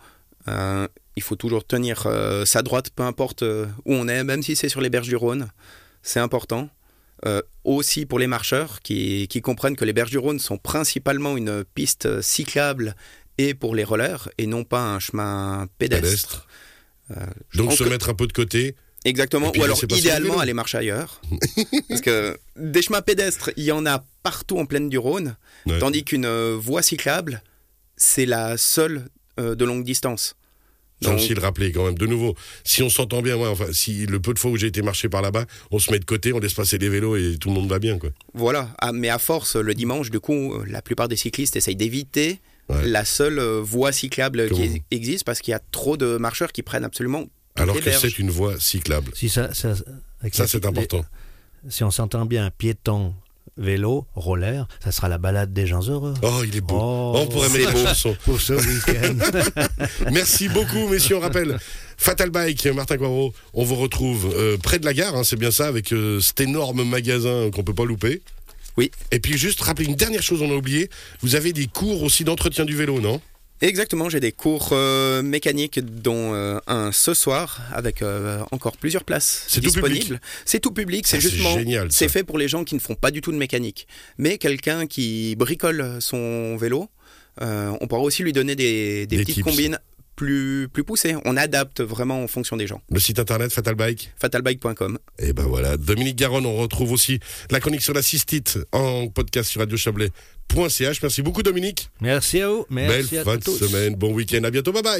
Euh, 0.48 0.88
il 1.16 1.22
faut 1.22 1.36
toujours 1.36 1.64
tenir 1.64 2.04
euh, 2.06 2.44
sa 2.44 2.62
droite, 2.62 2.90
peu 2.90 3.02
importe 3.02 3.42
euh, 3.42 3.66
où 3.84 3.94
on 3.94 4.08
est, 4.08 4.24
même 4.24 4.42
si 4.42 4.56
c'est 4.56 4.68
sur 4.68 4.80
les 4.80 4.90
berges 4.90 5.08
du 5.08 5.16
Rhône. 5.16 5.50
C'est 6.02 6.20
important. 6.20 6.68
Aussi 7.64 8.06
pour 8.06 8.18
les 8.18 8.26
marcheurs 8.26 8.80
qui, 8.80 9.28
qui 9.28 9.42
comprennent 9.42 9.76
que 9.76 9.84
les 9.84 9.92
berges 9.92 10.10
du 10.10 10.16
Rhône 10.16 10.38
sont 10.38 10.56
principalement 10.56 11.36
une 11.36 11.64
piste 11.74 12.22
cyclable 12.22 12.96
et 13.36 13.52
pour 13.52 13.74
les 13.74 13.84
rollers 13.84 14.30
et 14.38 14.46
non 14.46 14.64
pas 14.64 14.80
un 14.80 15.00
chemin 15.00 15.68
pédestre. 15.76 16.06
Pédestre. 16.06 16.46
Euh, 17.10 17.26
Donc 17.54 17.72
se 17.72 17.84
que- 17.84 17.88
mettre 17.88 18.08
un 18.08 18.14
peu 18.14 18.26
de 18.26 18.32
côté. 18.32 18.74
Exactement, 19.06 19.50
puis 19.50 19.62
ou 19.62 19.64
alors 19.64 19.82
idéalement 19.96 20.40
aller 20.40 20.52
marcher 20.52 20.76
ailleurs. 20.78 21.22
Parce 21.88 22.02
que 22.02 22.36
des 22.56 22.82
chemins 22.82 23.00
pédestres, 23.00 23.50
il 23.56 23.64
y 23.64 23.72
en 23.72 23.86
a 23.86 24.04
partout 24.22 24.58
en 24.58 24.66
plaine 24.66 24.90
du 24.90 24.98
Rhône, 24.98 25.36
Ouais. 25.66 25.78
tandis 25.78 26.04
qu'une 26.04 26.26
euh, 26.26 26.54
voie 26.60 26.82
cyclable, 26.82 27.42
c'est 27.96 28.26
la 28.26 28.58
seule 28.58 29.06
euh, 29.38 29.54
de 29.54 29.64
longue 29.64 29.84
distance. 29.84 30.36
Donc- 31.00 31.14
aussi 31.14 31.32
le 31.32 31.40
rappeler 31.40 31.72
quand 31.72 31.86
même. 31.86 31.96
De 31.96 32.06
nouveau, 32.06 32.34
si 32.62 32.82
on 32.82 32.90
s'entend 32.90 33.22
bien, 33.22 33.34
ouais, 33.36 33.48
enfin, 33.48 33.68
si 33.72 34.04
le 34.04 34.20
peu 34.20 34.34
de 34.34 34.38
fois 34.38 34.50
où 34.50 34.58
j'ai 34.58 34.66
été 34.66 34.82
marcher 34.82 35.08
par 35.08 35.22
là-bas, 35.22 35.46
on 35.70 35.78
se 35.78 35.90
met 35.90 35.98
de 35.98 36.04
côté, 36.04 36.34
on 36.34 36.38
laisse 36.38 36.52
passer 36.52 36.76
les 36.76 36.90
vélos 36.90 37.16
et 37.16 37.38
tout 37.40 37.48
le 37.48 37.54
monde 37.54 37.70
va 37.70 37.78
bien, 37.78 37.96
quoi. 37.98 38.10
Voilà, 38.34 38.68
Ah, 38.82 38.92
mais 38.92 39.08
à 39.08 39.18
force, 39.18 39.56
le 39.56 39.72
dimanche, 39.74 40.10
du 40.10 40.20
coup, 40.20 40.62
la 40.66 40.82
plupart 40.82 41.08
des 41.08 41.16
cyclistes 41.16 41.56
essayent 41.56 41.74
d'éviter 41.76 42.38
Ouais. 42.70 42.86
la 42.88 43.04
seule 43.04 43.38
euh, 43.38 43.60
voie 43.62 43.92
cyclable 43.92 44.48
qui 44.50 44.82
existe 44.90 45.24
parce 45.24 45.40
qu'il 45.40 45.52
y 45.52 45.54
a 45.54 45.60
trop 45.72 45.96
de 45.96 46.16
marcheurs 46.16 46.52
qui 46.52 46.62
prennent 46.62 46.84
absolument 46.84 47.24
Alors 47.56 47.74
les 47.76 47.80
que 47.82 47.90
c'est 47.92 48.18
une 48.18 48.30
voie 48.30 48.58
cyclable. 48.58 49.10
Si, 49.14 49.28
ça, 49.28 49.52
ça- 49.54 49.74
Ça, 49.74 49.84
les- 50.24 50.48
c'est 50.48 50.64
important. 50.66 51.04
les- 51.64 51.70
si 51.70 51.84
on 51.84 51.90
s'entend 51.90 52.24
bien, 52.26 52.50
piéton, 52.56 53.14
vélo, 53.56 54.06
roller, 54.14 54.66
ça 54.82 54.92
sera 54.92 55.08
la 55.08 55.18
balade 55.18 55.52
des 55.52 55.66
gens 55.66 55.82
heureux. 55.88 56.14
Oh, 56.22 56.42
il 56.46 56.56
est 56.56 56.60
beau. 56.62 56.78
Oh, 56.80 57.12
on 57.16 57.26
pourrait 57.26 57.48
mettre. 57.50 58.18
Pour 58.24 58.40
ce 58.40 58.54
week-end. 58.54 59.16
Merci 60.12 60.48
beaucoup, 60.48 60.88
messieurs. 60.88 61.16
On 61.16 61.20
rappelle, 61.20 61.58
Fatal 61.96 62.30
Bike, 62.30 62.66
Martin 62.66 62.96
Coirot, 62.96 63.34
on 63.52 63.64
vous 63.64 63.74
retrouve 63.76 64.32
euh, 64.34 64.56
près 64.56 64.78
de 64.78 64.84
la 64.86 64.94
gare, 64.94 65.14
hein, 65.14 65.24
c'est 65.24 65.36
bien 65.36 65.50
ça, 65.50 65.66
avec 65.66 65.92
euh, 65.92 66.20
cet 66.20 66.40
énorme 66.40 66.84
magasin 66.84 67.50
qu'on 67.52 67.62
peut 67.62 67.74
pas 67.74 67.84
louper. 67.84 68.22
Oui. 68.76 68.90
Et 69.10 69.20
puis 69.20 69.36
juste 69.36 69.60
rappeler 69.62 69.86
une 69.86 69.96
dernière 69.96 70.22
chose, 70.22 70.42
on 70.42 70.50
a 70.50 70.54
oublié, 70.54 70.88
vous 71.22 71.34
avez 71.34 71.52
des 71.52 71.66
cours 71.66 72.02
aussi 72.02 72.24
d'entretien 72.24 72.64
du 72.64 72.76
vélo, 72.76 73.00
non? 73.00 73.20
Exactement, 73.62 74.08
j'ai 74.08 74.20
des 74.20 74.32
cours 74.32 74.70
euh, 74.72 75.20
mécaniques, 75.22 75.80
dont 75.80 76.32
euh, 76.32 76.58
un 76.66 76.92
ce 76.92 77.12
soir, 77.12 77.60
avec 77.74 78.00
euh, 78.00 78.42
encore 78.52 78.78
plusieurs 78.78 79.04
places 79.04 79.44
C'est 79.48 79.60
tout 79.60 79.66
disponibles. 79.66 80.18
C'est 80.46 80.60
tout 80.60 80.70
public, 80.72 81.06
c'est 81.06 81.20
c'est 81.20 81.28
justement, 81.28 81.52
génial, 81.58 81.92
ça. 81.92 81.98
c'est 81.98 82.08
fait 82.08 82.24
pour 82.24 82.38
les 82.38 82.48
gens 82.48 82.64
qui 82.64 82.74
ne 82.74 82.80
font 82.80 82.94
pas 82.94 83.10
du 83.10 83.20
tout 83.20 83.32
de 83.32 83.36
mécanique. 83.36 83.86
Mais 84.16 84.38
quelqu'un 84.38 84.86
qui 84.86 85.36
bricole 85.36 85.98
son 86.00 86.56
vélo, 86.56 86.88
on 87.38 87.86
pourra 87.86 88.00
aussi 88.00 88.22
lui 88.22 88.32
donner 88.32 88.56
des, 88.56 89.06
des 89.06 89.16
Des 89.18 89.24
petites 89.24 89.36
tips. 89.36 89.44
combines 89.44 89.78
plus, 90.20 90.68
plus 90.70 90.84
poussées. 90.84 91.16
On 91.24 91.34
adapte 91.38 91.80
vraiment 91.80 92.22
en 92.22 92.28
fonction 92.28 92.58
des 92.58 92.66
gens. 92.66 92.82
Le 92.90 93.00
site 93.00 93.18
internet 93.18 93.50
Fatal 93.50 93.74
Bike 93.74 94.12
Fatalbike.com. 94.20 94.98
Et 95.18 95.32
ben 95.32 95.44
voilà, 95.44 95.78
Dominique 95.78 96.16
Garonne, 96.16 96.44
on 96.44 96.56
retrouve 96.58 96.92
aussi 96.92 97.20
la 97.50 97.58
chronique 97.58 97.80
sur 97.80 97.94
la 97.94 98.02
cystite 98.02 98.58
en 98.72 99.08
podcast 99.08 99.48
sur 99.48 99.60
radiochablais.ch. 99.60 101.02
Merci 101.02 101.22
beaucoup 101.22 101.42
Dominique. 101.42 101.88
Merci 102.02 102.42
à 102.42 102.50
vous. 102.50 102.66
Merci 102.68 103.10
Belle 103.12 103.20
à 103.20 103.24
fin 103.24 103.36
de 103.36 103.42
tous. 103.42 103.56
semaine, 103.56 103.94
bon 103.94 104.12
week-end, 104.12 104.44
à 104.44 104.50
bientôt, 104.50 104.72
bye 104.72 104.82
bye 104.82 104.98